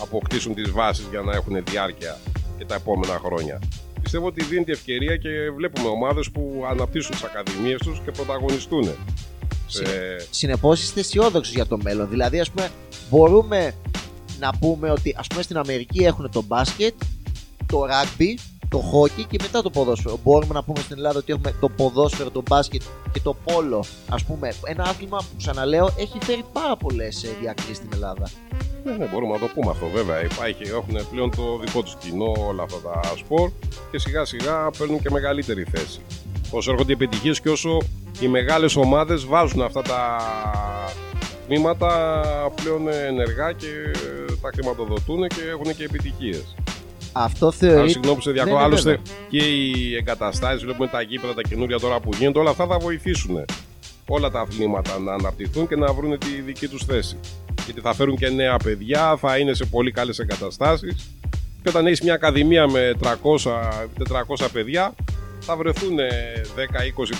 [0.00, 2.18] αποκτήσουν τις βάσεις για να έχουν διάρκεια
[2.58, 3.60] και τα επόμενα χρόνια.
[4.02, 8.88] Πιστεύω ότι δίνει ευκαιρία και βλέπουμε ομάδες που αναπτύσσουν τις ακαδημίες τους και πρωταγωνιστούν.
[10.30, 12.08] Συνεπώς είστε αισιόδοξοι για το μέλλον.
[12.08, 12.70] Δηλαδή, ας πούμε,
[13.10, 13.74] μπορούμε
[14.38, 16.94] να πούμε ότι ας πούμε στην Αμερική έχουν το μπάσκετ,
[17.66, 18.34] το rugby,
[18.70, 20.18] το hockey και μετά το ποδόσφαιρο.
[20.24, 23.84] Μπορούμε να πούμε στην Ελλάδα ότι έχουμε το ποδόσφαιρο, το μπάσκετ και το πόλο.
[24.08, 28.30] Α πούμε, ένα άθλημα που ξαναλέω έχει φέρει πάρα πολλές ε, διακρίσεις στην Ελλάδα.
[28.84, 30.24] Ναι, ναι, μπορούμε να το πούμε αυτό βέβαια.
[30.24, 33.50] Υπάρχει, έχουν πλέον το δικό τους κοινό όλα αυτά τα σπορ
[33.90, 36.00] και σιγά σιγά παίρνουν και μεγαλύτερη θέση.
[36.50, 37.78] Όσο έρχονται οι επιτυχίες και όσο
[38.20, 40.16] οι μεγάλες ομάδες βάζουν αυτά τα
[41.46, 42.22] τμήματα
[42.62, 43.66] πλέον ενεργά και
[44.40, 46.54] τα χρηματοδοτούν και έχουν και επιτυχίες.
[47.12, 47.90] Αυτό θεωρεί.
[47.90, 48.56] Συγγνώμη που σε διακόπτω.
[48.56, 52.50] Ναι, ναι, Άλλωστε και οι εγκαταστάσεις, βλέπουμε τα γήπεδα, τα καινούρια τώρα που γίνονται, όλα
[52.50, 53.44] αυτά θα βοηθήσουν
[54.10, 57.16] όλα τα αθλήματα να αναπτυχθούν και να βρουν τη δική τους θέση.
[57.64, 61.10] Γιατί θα φέρουν και νέα παιδιά, θα είναι σε πολύ καλές εγκαταστάσεις
[61.62, 63.12] Και όταν έχεις μια ακαδημία με 300-400
[64.52, 64.94] παιδιά,
[65.40, 66.02] θα βρεθούν 10-20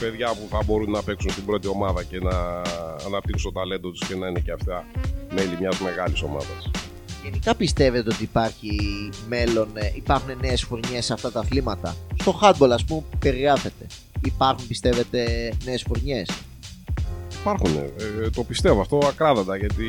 [0.00, 2.62] παιδιά που θα μπορούν να παίξουν στην πρώτη ομάδα και να
[3.06, 4.84] αναπτύξουν το ταλέντο τους και να είναι και αυτά
[5.34, 6.70] μέλη μιας μεγάλης ομάδας.
[7.22, 8.78] Γενικά πιστεύετε ότι υπάρχει
[9.28, 13.86] μέλλον, ε, υπάρχουν νέες φουρνιές σε αυτά τα αθλήματα; Στο handball, ας πούμε, που περιγράφεται.
[14.24, 16.28] Υπάρχουν, πιστεύετε, νέες φουρνιές.
[17.40, 19.84] Υπάρχουν, ε, ε, το πιστεύω αυτό ακράδαντα γιατί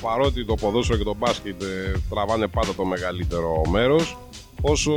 [0.00, 4.18] παρότι το ποδόσφαιρο και το μπάσκετ ε, τραβάνε πάντα το μεγαλύτερο μέρος
[4.60, 4.92] όσο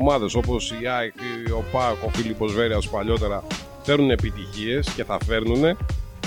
[0.00, 1.14] ομάδες όπως η ΑΕΚ,
[1.58, 3.44] ο ΠΑΚ, ο Φίλιππος Βέρειας παλιότερα
[3.82, 5.76] φέρνουν επιτυχίες και θα φέρνουν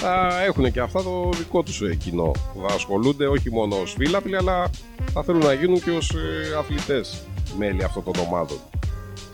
[0.02, 3.94] θα έχουν και αυτά το δικό τους ε, κοινό που θα ασχολούνται όχι μόνο ως
[3.98, 4.70] φίλαπλοι αλλά
[5.14, 7.22] θα θέλουν να γίνουν και ως ε, αθλητές
[7.58, 8.58] μέλη αυτών των ομάδων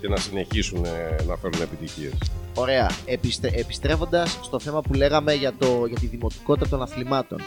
[0.01, 2.13] και να συνεχίσουν ε, να φέρουν επιτυχίες.
[2.56, 2.89] Ωραία.
[3.06, 7.41] Επιστε, επιστρέφοντας στο θέμα που λέγαμε για, το, για τη δημοτικότητα των αθλημάτων.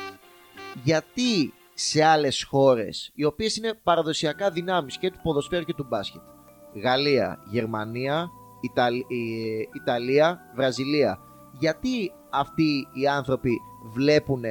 [0.82, 6.20] Γιατί σε άλλες χώρες, οι οποίες είναι παραδοσιακά δυνάμεις και του ποδοσφαίρου και του μπάσκετ,
[6.82, 8.30] Γαλλία, Γερμανία,
[9.72, 11.18] Ιταλία, Βραζιλία,
[11.58, 13.60] γιατί αυτοί οι άνθρωποι
[13.92, 14.42] βλέπουν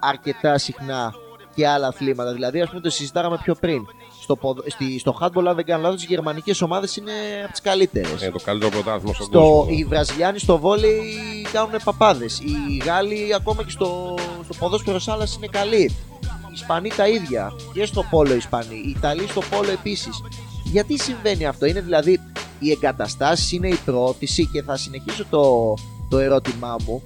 [0.00, 1.14] αρκετά συχνά
[1.54, 2.32] και άλλα αθλήματα.
[2.32, 3.86] Δηλαδή, ας πούμε, το συζητάγαμε πιο πριν.
[4.20, 8.22] Στο, στη, στο handball, αν δεν κάνω λάθος, οι γερμανικές ομάδες είναι από τις καλύτερες.
[8.22, 9.76] Είναι το καλύτερο πρωτάθλημα στον στο, κόσμο.
[9.76, 11.14] Οι Βραζιλιάνοι στο βόλεϊ
[11.52, 12.40] κάνουν παπάδες.
[12.40, 15.82] Οι Γάλλοι, ακόμα και στο, στο ποδόσφαιρο σάλας, είναι καλοί.
[15.82, 17.52] Οι Ισπανοί τα ίδια.
[17.72, 18.82] Και στο πόλο Ισπανοί.
[18.86, 20.22] Οι Ιταλοί στο πόλο επίσης.
[20.64, 22.20] Γιατί συμβαίνει αυτό, Είναι δηλαδή
[22.58, 25.74] οι εγκαταστάσεις, είναι η πρόθεση και θα συνεχίσω το,
[26.10, 27.02] το ερώτημά μου.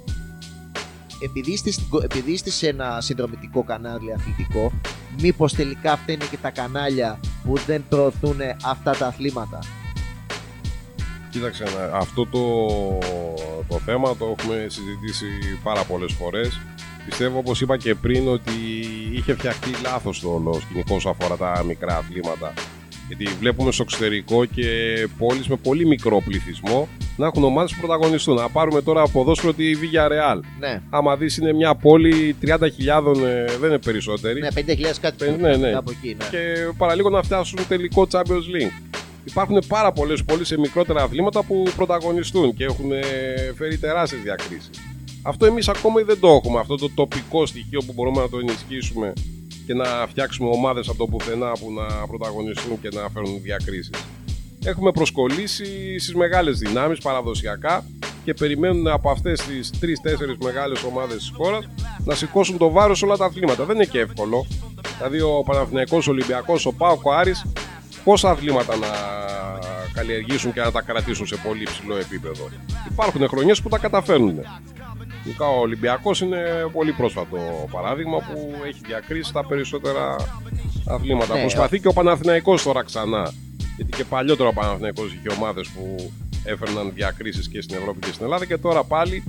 [1.19, 1.71] Επειδή είστε,
[2.03, 4.73] επειδή είστε σε ένα συνδρομητικό κανάλι αθλητικό
[5.21, 9.59] μήπως τελικά αυτά είναι και τα κανάλια που δεν προωθούν αυτά τα αθλήματα;
[11.31, 12.41] Κοίταξε, αυτό το,
[13.69, 15.27] το θέμα το έχουμε συζητήσει
[15.63, 16.61] πάρα πολλές φορές.
[17.05, 18.53] Πιστεύω όπως είπα και πριν ότι
[19.13, 22.53] είχε φτιαχτεί λάθος το όλο σκηνικό όσο αφορά τα μικρά αθλήματα
[23.07, 24.65] γιατί βλέπουμε στο εξωτερικό και
[25.19, 28.35] πόλεις με πολύ μικρό πληθυσμό να έχουν ομάδες που πρωταγωνιστούν.
[28.35, 30.41] Να πάρουμε τώρα από ποδόσφαιρο τη Villarreal.
[30.59, 30.83] Ναι.
[30.91, 32.51] Άμα δεις, είναι μια πόλη 30.000,
[33.25, 34.41] ε, δεν είναι περισσότερη.
[34.41, 35.73] Ναι, 50.000 κάτι που ναι, ναι.
[35.73, 36.25] Από εκεί, ναι.
[36.31, 38.21] Και παραλίγο να φτάσουν τελικό Champions
[38.55, 38.97] League.
[39.25, 43.03] Υπάρχουν πάρα πολλές πόλεις σε μικρότερα αθλήματα που πρωταγωνιστούν και έχουν ε,
[43.57, 44.71] φέρει τεράστιες διακρίσεις.
[45.23, 46.61] Αυτό εμείς ακόμα δεν το έχουμε.
[46.61, 49.13] Αυτό το τοπικό στοιχείο που μπορούμε να το ενισχύσουμε
[49.67, 53.91] και να φτιάξουμε ομάδες από το πουθενά που να πρωταγωνιστούν και να φέρουν διακρίσεις
[54.65, 57.85] έχουμε προσκολήσει στις μεγάλες δυνάμεις παραδοσιακά
[58.25, 61.69] και περιμένουν από αυτές τις 3-4 μεγάλες ομάδες της χώρας
[62.05, 63.65] να σηκώσουν το βάρος σε όλα τα αθλήματα.
[63.65, 64.47] Δεν είναι και εύκολο.
[64.97, 67.45] Δηλαδή ο Παναθηναϊκός, ο Ολυμπιακός, ο Πάοκ, ο Άρης
[68.05, 68.89] πόσα αθλήματα να
[69.93, 72.49] καλλιεργήσουν και να τα κρατήσουν σε πολύ ψηλό επίπεδο.
[72.91, 74.41] Υπάρχουν χρονιές που τα καταφέρνουν.
[75.39, 80.17] Ο Ολυμπιακός είναι πολύ πρόσφατο παράδειγμα που έχει διακρίσει τα περισσότερα
[80.87, 81.35] αθλήματα.
[81.35, 83.33] Ναι, Προσπαθεί και ο Παναθηναϊκός τώρα ξανά
[83.77, 86.13] γιατί και παλιότερο ο Παναθηναϊκός είχε ομάδες που
[86.45, 89.25] έφερναν διακρίσεις και στην Ευρώπη και στην Ελλάδα και τώρα πάλι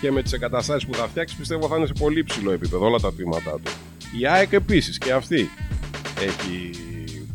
[0.00, 2.98] και με τις εγκαταστάσεις που θα φτιάξει πιστεύω θα είναι σε πολύ ψηλό επίπεδο όλα
[2.98, 3.72] τα τμήματά του.
[4.20, 5.50] Η ΑΕΚ επίσης και αυτή
[6.20, 6.70] έχει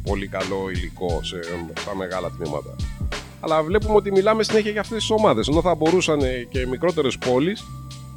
[0.03, 1.39] πολύ καλό υλικό σε,
[1.79, 2.75] στα μεγάλα τμήματα.
[3.39, 5.47] Αλλά βλέπουμε ότι μιλάμε συνέχεια για αυτές τις ομάδες.
[5.47, 7.63] Ενώ θα μπορούσαν και μικρότερες πόλεις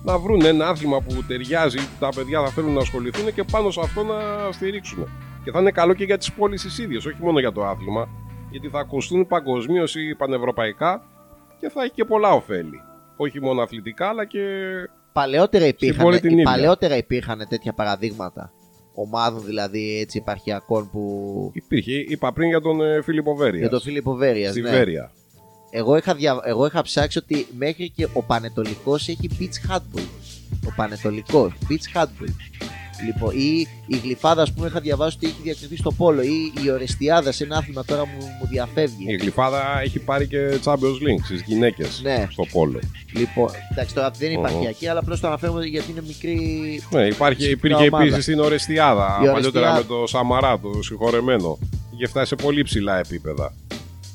[0.03, 3.71] να βρουν ένα άθλημα που ταιριάζει, που τα παιδιά θα θέλουν να ασχοληθούν και πάνω
[3.71, 4.15] σε αυτό να
[4.53, 5.09] στηρίξουν.
[5.45, 8.09] Και θα είναι καλό και για τις πόλεις τις ίδιες, όχι μόνο για το άθλημα
[8.51, 11.03] γιατί θα ακουστούν παγκοσμίως ή πανευρωπαϊκά
[11.59, 12.81] και θα έχει και πολλά ωφέλη.
[13.17, 14.41] Όχι μόνο αθλητικά, αλλά και.
[15.13, 18.53] Παλαιότερα υπήρχαν, παλαιότερα υπήρχαν τέτοια παραδείγματα.
[18.95, 21.51] Ομάδων δηλαδή έτσι επαρχιακών που.
[21.55, 21.93] Υπήρχε.
[21.93, 23.59] Είπα πριν για τον ε, Φίλιππο Βέρεια.
[23.59, 24.51] Για τον Φίλιππο Βέρεια.
[24.51, 24.71] Στη ναι.
[24.71, 25.13] Βέρεια.
[25.71, 26.41] Εγώ είχα, δια...
[26.45, 30.07] Εγώ είχα ψάξει ότι μέχρι και ο Πανετολικός έχει beach handball.
[30.67, 32.35] Ο Πανετολικός, beach handball.
[33.05, 36.23] Λοιπόν, ή η Γλυφάδα, ας πούμε, είχα διαβάσει ότι έχει διακριθεί στο Πόλο.
[36.23, 39.05] Ή η Ορεστιάδα σε ένα άθλημα τώρα μου, μου διαφεύγει.
[39.07, 42.27] Η Γλυφάδα έχει πάρει και Champions League στις γυναίκες ναι.
[42.31, 42.79] στο Πόλο.
[43.13, 46.83] Λοιπόν, εντάξει, τώρα δεν υπάρχει εκεί, αλλά απλώς το αναφέρουμε γιατί είναι μικρή.
[46.91, 49.21] Ναι, υπάρχει, υπήρχε επίσης στην Ορεστιάδα.
[49.33, 51.59] Παλιότερα με το Σαμαρά, το συγχωρεμένο.
[51.95, 53.55] Είχε φτάσει σε πολύ ψηλά επίπεδα.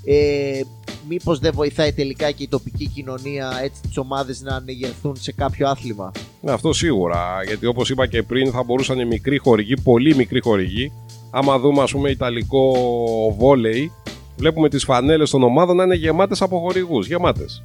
[0.06, 0.62] Ε,
[1.10, 5.68] μήπως δεν βοηθάει τελικά και η τοπική κοινωνία έτσι τις ομάδες να ανεγερθούν σε κάποιο
[5.68, 10.16] άθλημα; Ναι, αυτό σίγουρα, γιατί όπως είπα και πριν θα μπορούσαν οι μικροί χορηγοί, πολύ
[10.16, 10.92] μικροί χορηγοί,
[11.32, 12.72] άμα δούμε ας πούμε ιταλικό
[13.38, 13.92] βόλεϊ,
[14.38, 17.64] βλέπουμε τις φανέλες των ομάδων να είναι γεμάτες από χορηγούς, γεμάτες.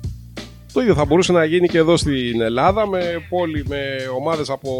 [0.72, 3.81] Το ίδιο θα μπορούσε να γίνει και εδώ στην Ελλάδα με, πόλη, με
[4.16, 4.70] ομάδες από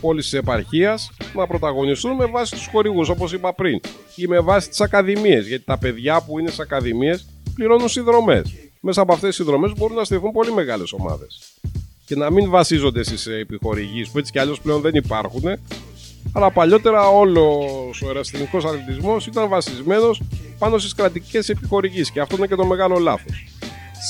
[0.00, 3.80] πόλεις της επαρχίας να πρωταγωνιστούν με βάση τους χορηγούς όπως είπα πριν
[4.16, 8.54] ή με βάση τις ακαδημίες γιατί τα παιδιά που είναι στις ακαδημίες πληρώνουν συνδρομές.
[8.80, 11.40] Μέσα από αυτές τις συνδρομές μπορούν να στηθούν πολύ μεγάλες ομάδες.
[12.06, 15.42] Και να μην βασίζονται στις επιχορηγήσεις που έτσι κι αλλιώς πλέον δεν υπάρχουν
[16.32, 20.22] Αλλά παλιότερα όλος ο ερασιτεχνικός αθλητισμός ήταν βασισμένος
[20.58, 23.46] πάνω στις κρατικές επιχορηγήσεις και αυτό είναι και το μεγάλο λάθος.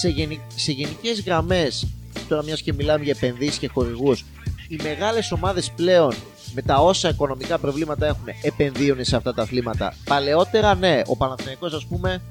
[0.00, 0.40] Σε, γενι...
[0.54, 1.86] σε γενικές γραμμές,
[2.28, 4.24] τώρα μιας και μιλάμε για επενδύσεις και χορηγούς,
[4.68, 6.14] οι μεγάλες ομάδες πλέον
[6.54, 9.94] με τα όσα οικονομικά προβλήματα έχουν επενδύουν σε αυτά τα αθλήματα.
[10.04, 12.22] Παλαιότερα, ναι, ο Παναθηναϊκός ας πούμε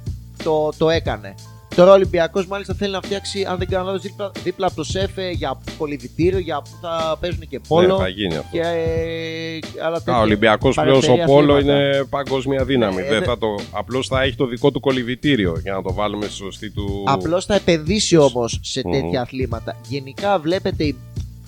[0.43, 1.33] το, το έκανε.
[1.75, 4.83] Τώρα ο Ολυμπιακός μάλιστα θέλει να φτιάξει, αν δεν κάνω λάθος, δίπλα, δίπλα από το
[4.83, 7.95] ΣΕΦΕ για κολυβητήριο, για που θα παίζουν και πόλο.
[7.97, 8.47] Ναι, θα γίνει αυτό.
[8.51, 11.85] Και, ε, άλλα τέτοια Α, ο Ολυμπιακός πλέον στο παρεμφερή πόλο αθλήματα.
[11.87, 13.01] είναι παγκόσμια δύναμη.
[13.01, 15.93] Ε, δεν δε- θα το, απλώς θα έχει το δικό του κολυβητήριο για να το
[15.93, 17.03] βάλουμε στη σωστή του.
[17.07, 18.91] Απλώς θα επενδύσει όμως σε Μμμ.
[18.91, 19.77] τέτοια αθλήματα.
[19.87, 20.95] Γενικά βλέπετε οι,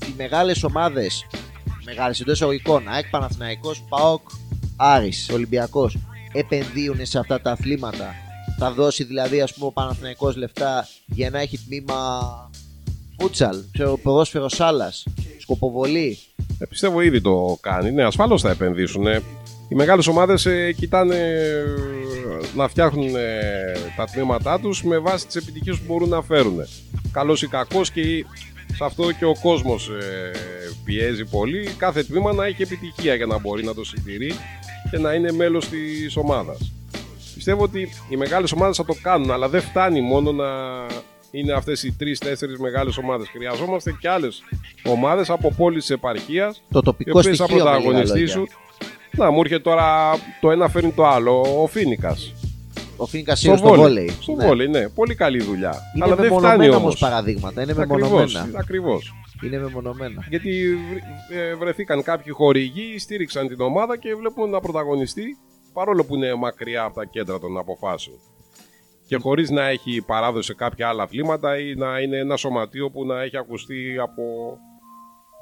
[0.08, 1.26] οι μεγάλες ομάδες,
[1.86, 4.22] μεγάλες εντός εισαγωγικών, ΑΕΚ, Παναθηναϊκός, ΠΑΟΚ,
[4.76, 5.98] Άρης, Ολυμπιακός,
[6.34, 8.16] επενδύουν σε αυτά τα αθλήματα.
[8.58, 12.22] Θα δώσει δηλαδή ας πούμε ο Παναθηναϊκός λεφτά για να έχει τμήμα
[13.20, 15.04] φούτσαλ, ξέρω, ποδόσφαιρο σάλας,
[15.40, 16.18] σκοποβολή.
[16.60, 17.92] Ε, πιστεύω ήδη το κάνει.
[17.92, 19.08] Ναι, ασφαλώς θα επενδύσουν.
[19.08, 19.22] Ε,
[19.70, 21.64] Οι μεγάλες ομάδες κοιτάνε ε,
[22.56, 26.58] να φτιάχνουν ε, τα τμήματά τους με βάση τις επιτυχίες που μπορούν να φέρουν.
[27.12, 28.26] Καλός ή κακός και
[28.76, 29.90] σε αυτό και ο κόσμος
[30.84, 31.70] πιέζει πολύ.
[31.78, 34.34] Κάθε τμήμα να έχει επιτυχία για να μπορεί να το συντηρεί
[34.92, 36.72] και να είναι μέλος της ομάδας.
[37.36, 40.46] Πιστεύω ότι οι μεγάλες ομάδες θα το κάνουν, αλλά δεν φτάνει μόνο να
[41.32, 43.28] είναι αυτές οι τρει-τέσσερι μεγάλες ομάδες.
[43.30, 44.44] Χρειαζόμαστε και άλλες
[44.84, 48.40] ομάδες από πόλει τη επαρχίας Το οι τοπικό οποίες θα στοιχείο με λίγα πρωταγωνιστήσουν.
[48.40, 48.56] λόγια.
[49.18, 51.62] Να, μου έρχεται τώρα το ένα φέρνει το άλλο.
[51.62, 52.34] Ο Φίνικας.
[52.98, 54.12] Ο Φίνικας Σίρο στο βόλεϊ.
[54.22, 54.46] Στο Ναι.
[54.46, 54.90] βόλεϊ, ναι.
[54.90, 55.74] Πολύ καλή δουλειά.
[55.96, 56.82] Είναι Αλλά δεν φτάνει μεμονωμένα όμως.
[56.82, 57.62] όμως παραδείγματα.
[57.62, 58.02] Είναι Ακριβώς.
[58.02, 58.50] μεμονωμένα.
[58.60, 59.14] Ακριβώς.
[59.44, 60.26] Είναι μεμονωμένα.
[60.30, 65.38] Γιατί βρ- ε, βρεθήκαν κάποιοι χορηγοί, στήριξαν την ομάδα και βλέπουν να πρωταγωνιστεί
[65.76, 68.18] παρόλο που είναι μακριά από τα κέντρα των αποφάσεων.
[69.08, 73.06] Και χωρίς να έχει παράδοση σε κάποια άλλα αθλήματα ή να είναι ένα σωματείο που
[73.06, 74.58] να έχει ακουστεί από,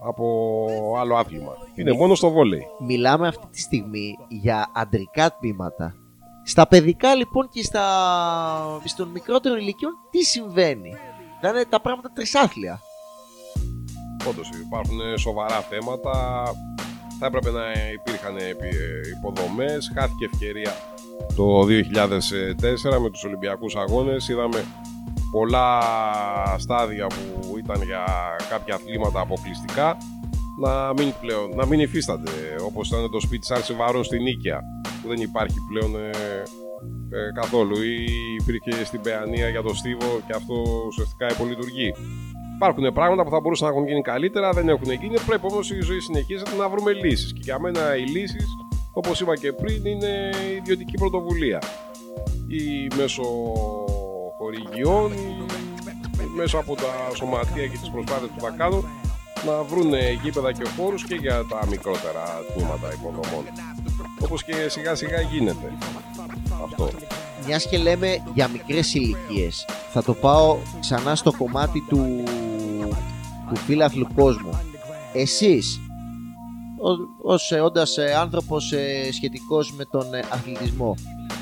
[0.05, 1.51] από άλλο άθλημα.
[1.75, 2.65] Είναι μόνο στο βόλεϊ.
[2.79, 5.95] Μιλάμε αυτή τη στιγμή για αντρικά τμήματα.
[6.45, 7.85] Στα παιδικά λοιπόν και στα...
[8.85, 10.93] στον μικρότερο ηλικιών τι συμβαίνει;
[11.41, 12.79] Να είναι τα πράγματα τρισάθλια.
[14.29, 16.43] Όντως υπάρχουν σοβαρά θέματα.
[17.19, 18.35] Θα έπρεπε να υπήρχαν
[19.17, 19.91] υποδομές.
[19.95, 20.73] Χάθηκε ευκαιρία
[21.35, 24.27] το 2004 με τους Ολυμπιακούς Αγώνες.
[24.27, 24.63] Είδαμε
[25.31, 25.79] πολλά
[26.57, 28.05] στάδια που ήταν για
[28.49, 29.97] κάποια αθλήματα αποκλειστικά
[30.59, 32.31] να μην, πλέον, να μην υφίστανται
[32.65, 34.61] όπως ήταν το σπίτι της Άρση Βαρών στην Νίκαια
[35.01, 36.09] που δεν υπάρχει πλέον ε,
[37.17, 38.05] ε, καθόλου ή
[38.39, 40.53] υπήρχε στην Παιανία για το Στίβο και αυτό
[40.87, 41.93] ουσιαστικά υπολειτουργεί.
[42.63, 45.19] Υπάρχουν πράγματα που θα μπορούσαν να έχουν γίνει καλύτερα, δεν έχουν γίνει.
[45.25, 47.33] Πρέπει όμω η ζωή συνεχίζεται να βρούμε λύσεις.
[47.33, 48.45] Και για μένα οι λύσεις,
[48.93, 51.61] όπως είπα και πριν, είναι ιδιωτική πρωτοβουλία.
[52.47, 53.23] Ή μέσω
[54.37, 55.45] χορηγιών, ή
[56.35, 58.85] μέσω από τα σωματεία και τις προσπάθειες που θα κάνουν
[59.45, 62.23] να βρουν γήπεδα και χώρους και για τα μικρότερα
[62.53, 63.45] τμήματα υποδομών.
[64.19, 65.73] Όπως και σιγά σιγά γίνεται
[66.63, 66.89] αυτό.
[67.45, 72.23] Μιας και λέμε για μικρές ηλικίες, θα το πάω ξανά στο κομμάτι του,
[73.53, 74.59] του φίλαθλου κόσμου.
[75.13, 75.79] Εσείς,
[76.79, 80.95] ω- ως ε, όντας ε, άνθρωπος ε, σχετικός με τον ε, αθλητισμό,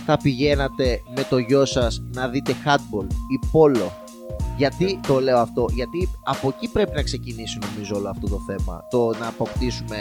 [0.06, 3.92] θα πηγαίνατε με το γιο σας να δείτε handball ή πόλο;
[4.58, 8.84] Γιατί το λέω αυτό, γιατί από εκεί πρέπει να ξεκινήσει νομίζω όλο αυτό το θέμα.
[8.90, 9.98] Το να αποκτήσουμε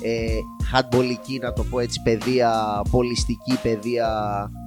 [0.00, 0.38] ε,
[0.72, 4.08] handballική, να το πω έτσι, παιδεία, πολιστική παιδεία,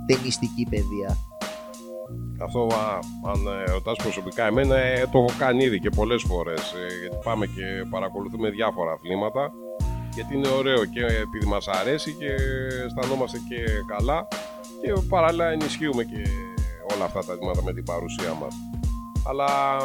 [0.07, 1.17] ταινιστική παιδεία.
[2.41, 2.99] Αυτό, α,
[3.31, 6.73] αν ε, ρωτάς προσωπικά εμένα, ε, το έχω κάνει ήδη και πολλές φορές.
[6.73, 9.51] ε, γιατί πάμε και παρακολουθούμε διάφορα αθλήματα.
[10.13, 12.31] Γιατί είναι ωραίο και επειδή μας αρέσει και
[12.85, 14.27] αισθανόμαστε και καλά.
[14.81, 16.21] Και παράλληλα ενισχύουμε και
[16.93, 18.55] όλα αυτά τα αθλήματα με την παρουσία μας.
[19.29, 19.77] Αλλά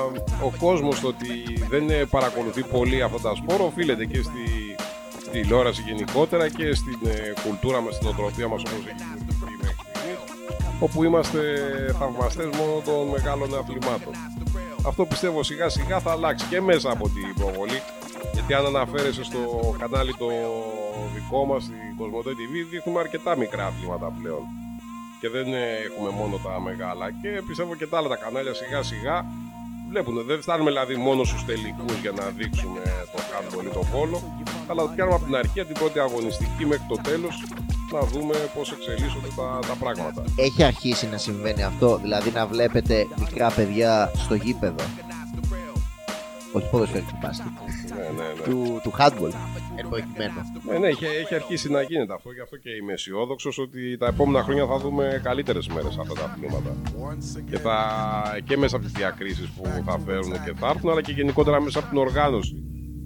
[0.43, 1.29] ο κόσμος το ότι
[1.69, 4.77] δεν ε, παρακολουθεί πολύ αυτά τα σπόρα οφείλεται και στη,
[5.21, 9.19] στη τηλεόραση γενικότερα και στην ε, κουλτούρα μας, στην οτροπία μας όπως έχει δημιουργηθεί μέχρι
[9.19, 9.32] στιγμής
[10.85, 11.41] όπου είμαστε
[11.99, 14.13] θαυμαστές μόνο των μεγάλων αθλημάτων.
[14.87, 17.83] Αυτό πιστεύω σιγά σιγά θα αλλάξει και μέσα από την προβολή
[18.33, 19.39] γιατί αν αναφέρεσαι στο
[19.79, 20.27] κανάλι το
[21.15, 24.43] δικό μας, στην Κοσμοτέ TV, δείχνουμε αρκετά μικρά αθλήματα πλέον
[25.21, 28.83] και δεν ε, έχουμε μόνο τα μεγάλα και πιστεύω και τα άλλα τα κανάλια σιγά
[28.83, 29.25] σιγά
[29.93, 30.15] βλέπουν.
[30.27, 32.81] Δεν φτάνουμε δηλαδή μόνο στους τελικούς για να δείξουμε
[33.13, 34.19] το handball ή το πόλο
[34.67, 37.43] αλλά το πιάνουμε από την αρχή, από την πρώτη αγωνιστική μέχρι το τέλος
[37.93, 40.25] να δούμε πώς εξελίσσονται τα, τα πράγματα.
[40.37, 44.85] Έχει αρχίσει να συμβαίνει αυτό, δηλαδή να βλέπετε μικρά παιδιά στο γήπεδο;
[46.53, 47.47] Όχι ποδοσφαιρικό μπάσκετ.
[47.89, 48.43] Ναι, ναι, ναι.
[48.43, 49.33] Του, του handball.
[49.77, 50.33] Εν προκειμένου.
[50.71, 54.07] Ναι, ναι, έχει, έχει αρχίσει να γίνεται αυτό, γι' αυτό και είμαι αισιόδοξος ότι τα
[54.07, 56.77] επόμενα χρόνια θα δούμε καλύτερες μέρες αυτά τα αθλήματα.
[57.51, 57.77] Και, θα,
[58.45, 61.79] και μέσα από τις διακρίσεις που θα φέρουν και θα έρθουν, αλλά και γενικότερα μέσα
[61.79, 62.63] από την οργάνωση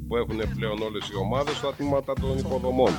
[0.08, 2.90] που έχουν πλέον όλες οι ομάδες στα τμήματα των υποδομών.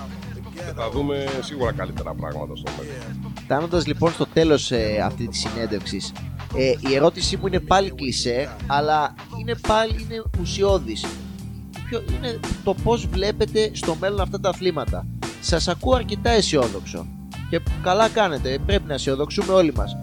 [0.54, 3.34] και θα δούμε σίγουρα καλύτερα πράγματα στο μέλλον.
[3.44, 6.14] Φτάνοντας λοιπόν στο τέλος ε, αυτή της συνέντευξης,
[6.56, 11.06] ε, η ερώτησή μου είναι πάλι κλισέ, αλλά είναι πάλι είναι ουσιώδης.
[11.90, 15.08] Ποιο είναι το πώς βλέπετε στο μέλλον αυτά τα αθλήματα.
[15.42, 17.08] Σας ακούω αρκετά αισιόδοξο
[17.50, 19.98] και καλά κάνετε, πρέπει να αισιοδοξούμε όλοι μας.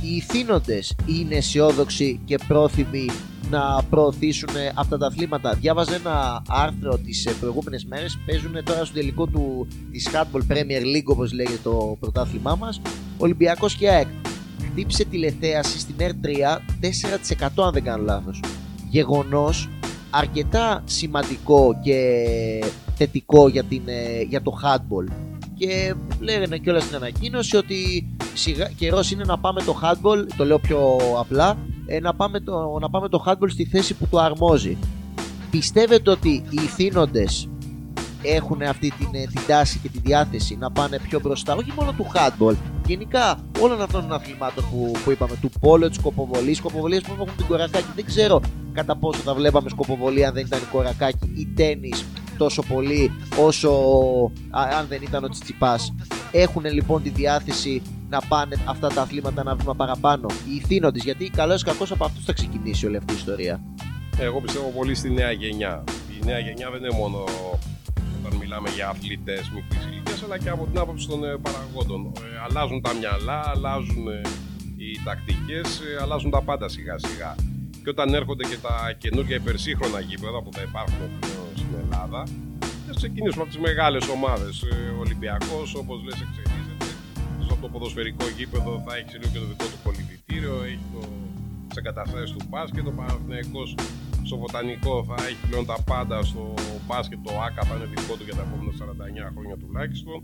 [0.00, 3.06] Οι ηθήνοντες είναι αισιόδοξοι και πρόθυμοι
[3.50, 5.54] να προωθήσουν αυτά τα αθλήματα.
[5.54, 11.04] Διάβαζα ένα άρθρο τις προηγούμενες μέρες, παίζουν τώρα στο τελικό του, της Handball Premier League
[11.04, 12.80] όπως λέγεται το πρωτάθλημά μας,
[13.18, 14.06] Ολυμπιακός και ΑΕΚ
[14.70, 18.40] χτύπησε τηλεθέαση στην R3 4% αν δεν κάνω λάθος.
[18.90, 19.68] Γεγονός
[20.16, 21.98] αρκετά σημαντικό και
[22.94, 25.12] θετικό για, την, ε, για το handball.
[25.54, 30.58] Και λέγανε κιόλας στην ανακοίνωση ότι σιγά, καιρός είναι να πάμε το handball, το λέω
[30.58, 34.76] πιο απλά, ε, να, πάμε το, να πάμε το handball στη θέση που το αρμόζει.
[35.50, 37.48] Πιστεύετε ότι οι ηθήνοντες
[38.22, 41.92] έχουν αυτή την, ε, την τάση και τη διάθεση να πάνε πιο μπροστά, όχι μόνο
[41.92, 42.54] του handball,
[42.86, 47.36] γενικά όλων αυτών των αθλημάτων που, που είπαμε, του πόλο, τη κοποβολή, σκοποβολίε που έχουν
[47.36, 47.88] την κορακάκι.
[47.94, 48.40] Δεν ξέρω
[48.72, 51.92] κατά πόσο θα βλέπαμε σκοποβολή αν δεν ήταν η κορακάκι ή τέννη
[52.36, 53.70] τόσο πολύ όσο
[54.50, 55.94] αν δεν ήταν ο Τσιτσιπάς.
[56.32, 60.26] Έχουν λοιπόν τη διάθεση να πάνε αυτά τα αθλήματα ένα βήμα παραπάνω.
[60.48, 63.60] Οι ηθήνοντες, γιατί καλός ή κακός από αυτούς θα ξεκινήσει όλη αυτή η ιστορία.
[64.18, 65.84] Εγώ πιστεύω πολύ στη νέα γενιά.
[66.20, 67.24] Η νέα γενιά δεν είναι μόνο
[68.26, 72.12] όταν μιλάμε για αθλητές μικρή ηλικία, αλλά και από την άποψη των ε, παραγόντων.
[72.16, 74.20] Ε, αλλάζουν τα μυαλά, αλλάζουν ε,
[74.76, 77.34] οι τακτικές, αλλάζουν τα πάντα σιγά σιγά.
[77.82, 81.02] Και όταν έρχονται και τα καινούργια υπερσύγχρονα γήπεδα που θα υπάρχουν
[81.54, 82.22] στην Ελλάδα,
[82.86, 84.62] θα ξεκινήσουμε από τις μεγάλες ομάδες.
[84.96, 86.88] Ο Ολυμπιακός, όπως λες, εξελίσσεται.
[87.44, 91.08] Στο το ποδοσφαιρικό γήπεδο θα έχεις λίγο και το δικό του πολιτητήριο, έχει το
[91.68, 92.86] τις εγκαταστάσεις του μπάσκετ.
[92.86, 93.74] Ο Παναθηναϊκός
[94.26, 96.54] στο βοτανικό θα έχει πλέον τα πάντα στο
[96.86, 97.18] μπάσκετ.
[97.26, 98.72] Το ΆΚΑ θα είναι δικό του για τα επόμενα
[99.28, 100.18] 49 χρόνια τουλάχιστον.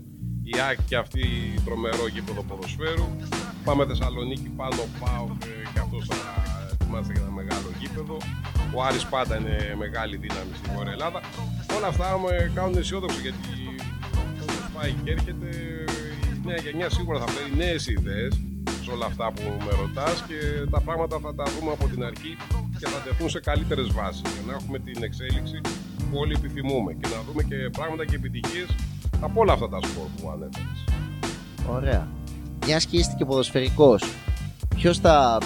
[0.51, 1.23] Η ΑΕΚ και αυτή
[1.65, 3.07] τρομερό γήπεδο ποδοσφαίρου.
[3.63, 5.25] Πάμε Θεσσαλονίκη πάνω πάω
[5.73, 6.19] και αυτό θα
[6.73, 8.17] ετοιμάζεται για ένα μεγάλο γήπεδο.
[8.75, 11.19] Ο Άρης πάντα είναι μεγάλη δύναμη στην Βόρεια Ελλάδα.
[11.77, 13.53] Όλα αυτά με κάνουν αισιόδοξο γιατί
[14.47, 15.49] όσο πάει και έρχεται
[16.33, 18.33] η νέα γενιά σίγουρα θα φέρει νέες ιδέες
[18.83, 20.39] σε όλα αυτά που με ρωτάς και
[20.73, 22.37] τα πράγματα θα τα δούμε από την αρχή
[22.83, 25.61] και θα τεθούν σε καλύτερες βάσεις για να έχουμε την εξέλιξη
[25.97, 28.67] που όλοι επιθυμούμε και να δούμε και πράγματα και επιτυχίες
[29.21, 30.83] από όλα αυτά τα σπορ που ανέφερες.
[31.69, 32.07] Ωραία.
[32.65, 34.03] Μια και είστε και ποδοσφαιρικός,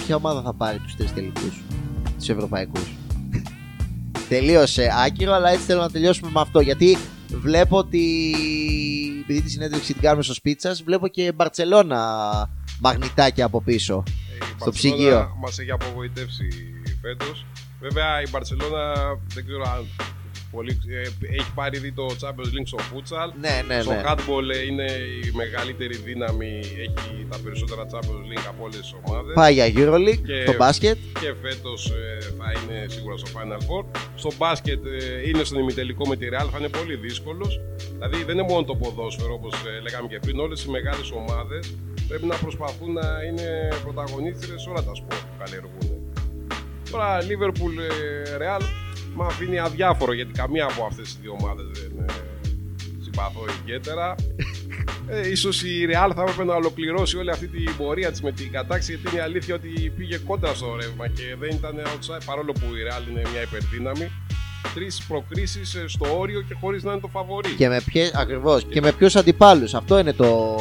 [0.04, 1.62] ποια ομάδα θα πάρει τους τρεις τελικούς,
[2.18, 2.96] τους ευρωπαϊκούς;
[4.28, 6.60] Τελείωσε άκυρο, αλλά έτσι θέλω να τελειώσουμε με αυτό.
[6.60, 6.98] Γιατί
[7.28, 8.34] βλέπω ότι
[9.20, 12.00] επειδή τη συνέντευξη την κάνουμε στο Σπίτσα, βλέπω και Μπαρσελόνα
[12.80, 14.02] μαγνητάκια από πίσω.
[14.40, 15.36] Ε, στο ψυγείο.
[15.40, 17.46] Μας έχει απογοητεύσει φέτος.
[17.80, 18.94] Βέβαια η Μπαρσελόνα
[19.34, 19.86] δεν ξέρω αν
[20.50, 23.28] πολύ, ε, έχει πάρει δει το Champions League στο futsal.
[23.40, 24.02] Ναι, ναι, στο ναι.
[24.06, 24.84] handball ε, είναι
[25.24, 29.34] η μεγαλύτερη δύναμη, έχει τα περισσότερα Champions League από όλες τις ομάδες.
[29.34, 30.96] Πάει για EuroLeague, Και- το μπάσκετ.
[31.20, 31.92] Και φέτος
[32.38, 33.84] θα είναι σίγουρα στο Final Four.
[34.14, 37.60] Στο μπάσκετ ε, είναι στον ημιτελικό με τη Real, θα είναι πολύ δύσκολος.
[37.92, 40.38] Δηλαδή δεν είναι μόνο το ποδόσφαιρο όπως λέγαμε και πριν.
[40.38, 41.74] Όλες οι μεγάλες ομάδες
[42.08, 45.97] πρέπει να προσπαθούν να είναι πρωταγωνίστρες σε όλα τα σπορ που καλλιεργούν.
[46.90, 48.62] Τώρα Liverpool ε, Real
[49.16, 52.12] με αφήνει αδιάφορο γιατί καμία από αυτές τις δύο ομάδες δεν ε,
[53.02, 54.14] συμπαθώ ιδιαίτερα.
[55.10, 58.52] Ε, ίσως η Real θα έπρεπε να ολοκληρώσει όλη αυτή την πορεία της με την
[58.52, 62.52] κατάξη γιατί είναι η αλήθεια ότι πήγε κόντρα στο ρεύμα και δεν ήταν outside παρόλο
[62.52, 64.10] που η Real είναι μια υπερδύναμη.
[64.74, 67.50] Τρεις προκρίσεις ε, στο όριο και χωρίς να είναι το φαβορή.
[67.50, 69.74] Και με ποιε, ακριβώς, και με ποιους αντιπάλους.
[69.74, 70.56] Αυτό είναι το,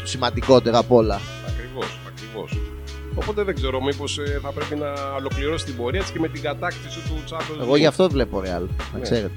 [0.00, 1.20] το σημαντικότερο απ' όλα.
[1.46, 2.77] Ακριβώς, ακριβώς.
[3.18, 7.00] Οπότε δεν ξέρω, μήπως θα πρέπει να ολοκληρώσει την πορεία της και με την κατάκτηση
[7.08, 8.44] του Champions Εγώ γι' αυτό βλέπω Real,
[8.92, 9.00] να Ναι.
[9.02, 9.30] ξέρετε.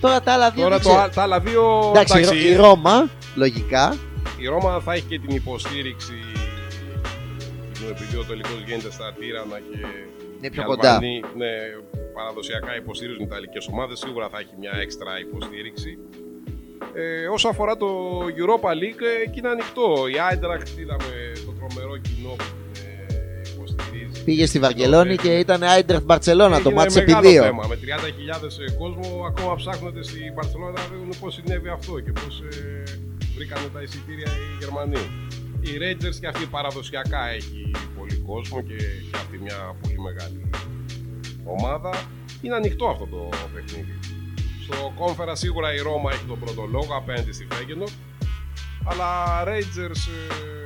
[0.00, 1.04] Τώρα τα άλλα δύο Τώρα δεν το, ξέρω.
[1.04, 1.90] α- τα άλλα δύο.
[1.94, 3.96] Εντάξει, η Ρο- εντάξει, η Ρώμα, λογικά.
[4.38, 6.12] η Ρώμα θα έχει και την υποστήριξη.
[7.90, 9.78] Επειδή ο τελικό γίνεται στα Τύρανα και.
[10.36, 10.88] Είναι οι πιο κοντά.
[10.94, 11.50] Αλβανοί, ναι,
[12.14, 13.98] παραδοσιακά υποστηρίζουν οι Ιταλικές ομάδες.
[13.98, 15.98] Σίγουρα θα έχει μια έξτρα υποστήριξη.
[16.94, 17.88] Ε, όσο αφορά το
[18.40, 19.86] Europa League, ε, εκεί είναι ανοιχτό.
[20.12, 21.12] Η Eintracht είδαμε
[21.46, 22.65] το τρομερό κοινό που την ε, υποστηρίζει.
[24.26, 27.42] Πήγε στη Βαρκελόνη και ήταν Άιντρεχτ Μπαρσελόνα, το Έγινε μάτσε επί μεγάλο δύο.
[27.42, 27.66] θέμα.
[27.66, 32.82] Με 30.000 κόσμο ακόμα ψάχνονται στην Παρσελόνα να δουν πώς συνέβη αυτό και πώς ε,
[33.36, 35.04] βρήκαν τα εισιτήρια οι Γερμανοί.
[35.60, 40.50] Η Rangers και αυτή παραδοσιακά έχει πολύ κόσμο και έχει αυτή μια πολύ μεγάλη
[41.44, 41.90] ομάδα.
[42.42, 43.98] Είναι ανοιχτό αυτό το παιχνίδι.
[44.64, 47.84] Στο κόμφερα σίγουρα η Ρώμα έχει τον πρώτο λόγο απέναντι στη Φέγγενο.
[48.90, 49.08] Αλλά
[49.44, 50.65] Rangers ε,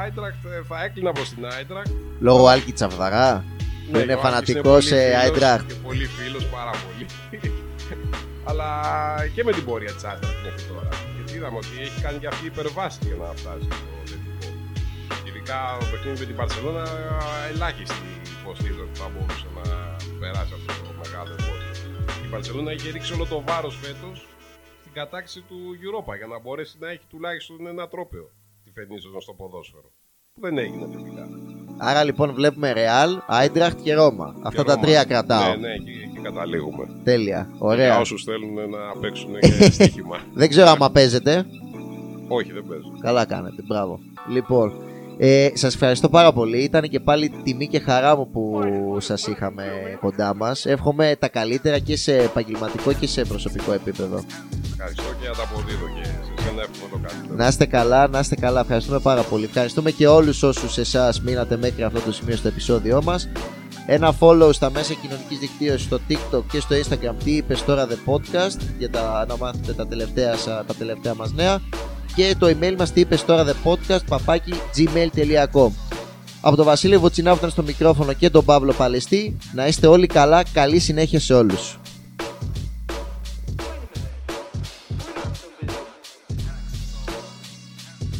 [0.00, 1.90] Eintracht ε, θα έκλεινα προς την Eintracht.
[2.20, 3.44] Λόγω Άλκη Τσαβδαρά.
[3.90, 5.64] Ναι, είναι ο Άκης φανατικός, πολύ ε, φίλος Eintracht.
[5.66, 7.06] Και πολύ φίλος, πάρα πολύ.
[8.48, 8.68] αλλά
[9.34, 10.88] και με την πορεία της άντρα μέχρι τώρα.
[11.16, 14.48] Γιατί είδαμε ότι έχει κάνει και αυτή υπερβάση για να φτάσει στο τελικό.
[15.28, 16.84] Ειδικά το παιχνίδι με την Παρσελόνα,
[17.52, 18.08] ελάχιστη
[18.40, 19.64] υποστήριζε ότι θα μπορούσε να
[20.20, 21.72] περάσει αυτό το μεγάλο εμπόδιο.
[22.24, 24.16] Η Παρσελόνα έχει ρίξει όλο το βάρος φέτος
[24.80, 28.26] στην κατάξη του Europa για να μπορέσει να έχει τουλάχιστον ένα τρόπαιο
[28.74, 29.92] τη φαινίζοντα στο ποδόσφαιρο.
[30.34, 31.28] Που δεν έγινε τελικά.
[31.78, 34.34] Άρα λοιπόν βλέπουμε Ρεάλ, Άιντραχτ και Ρώμα.
[34.42, 34.86] Αυτά τα Ρώμα.
[34.86, 35.48] τρία κρατάω.
[35.50, 37.00] Ναι, ναι, εκεί, εκεί καταλήγουμε.
[37.04, 37.48] Τέλεια.
[37.50, 37.98] Για Ωραία.
[38.00, 40.18] όσους θέλουν να παίξουν και στοίχημα.
[40.34, 41.46] Δεν ξέρω άμα παίζετε.
[42.28, 42.92] Όχι, δεν παίζω.
[43.00, 43.62] Καλά κάνετε.
[43.66, 43.98] Μπράβο.
[44.28, 44.72] Λοιπόν,
[45.18, 46.62] ε, σας ευχαριστώ πάρα πολύ.
[46.62, 48.60] Ήταν και πάλι τιμή και χαρά μου που
[49.00, 49.64] σας είχαμε
[50.00, 50.66] κοντά μας.
[50.66, 54.24] Εύχομαι τα καλύτερα και σε επαγγελματικό και σε προσωπικό επίπεδο.
[54.72, 55.86] Ευχαριστώ και ανταποδίδω
[56.66, 57.34] και σε σένα εύχομαι το καλύτερο.
[57.36, 58.60] Να είστε καλά, να είστε καλά.
[58.60, 59.44] Ευχαριστούμε πάρα πολύ.
[59.44, 63.28] Ευχαριστούμε και όλους όσους εσάς μείνατε μέχρι αυτό το σημείο στο επεισόδιό μας.
[63.86, 68.10] Ένα follow στα μέσα κοινωνικής δικτύωσης στο TikTok και στο Instagram τι είπες τώρα The
[68.10, 71.60] Podcast για τα, να μάθετε τα τελευταία, σα- τα τελευταία μας νέα
[72.14, 75.70] και το email μας τι είπες τώρα The Podcast παπάκι gmail.com
[76.40, 80.06] Από τον Βασίλη Βοτσινά που ήταν στο μικρόφωνο και τον Παύλο Παλαιστή να είστε όλοι
[80.06, 81.78] καλά, καλή συνέχεια σε όλους.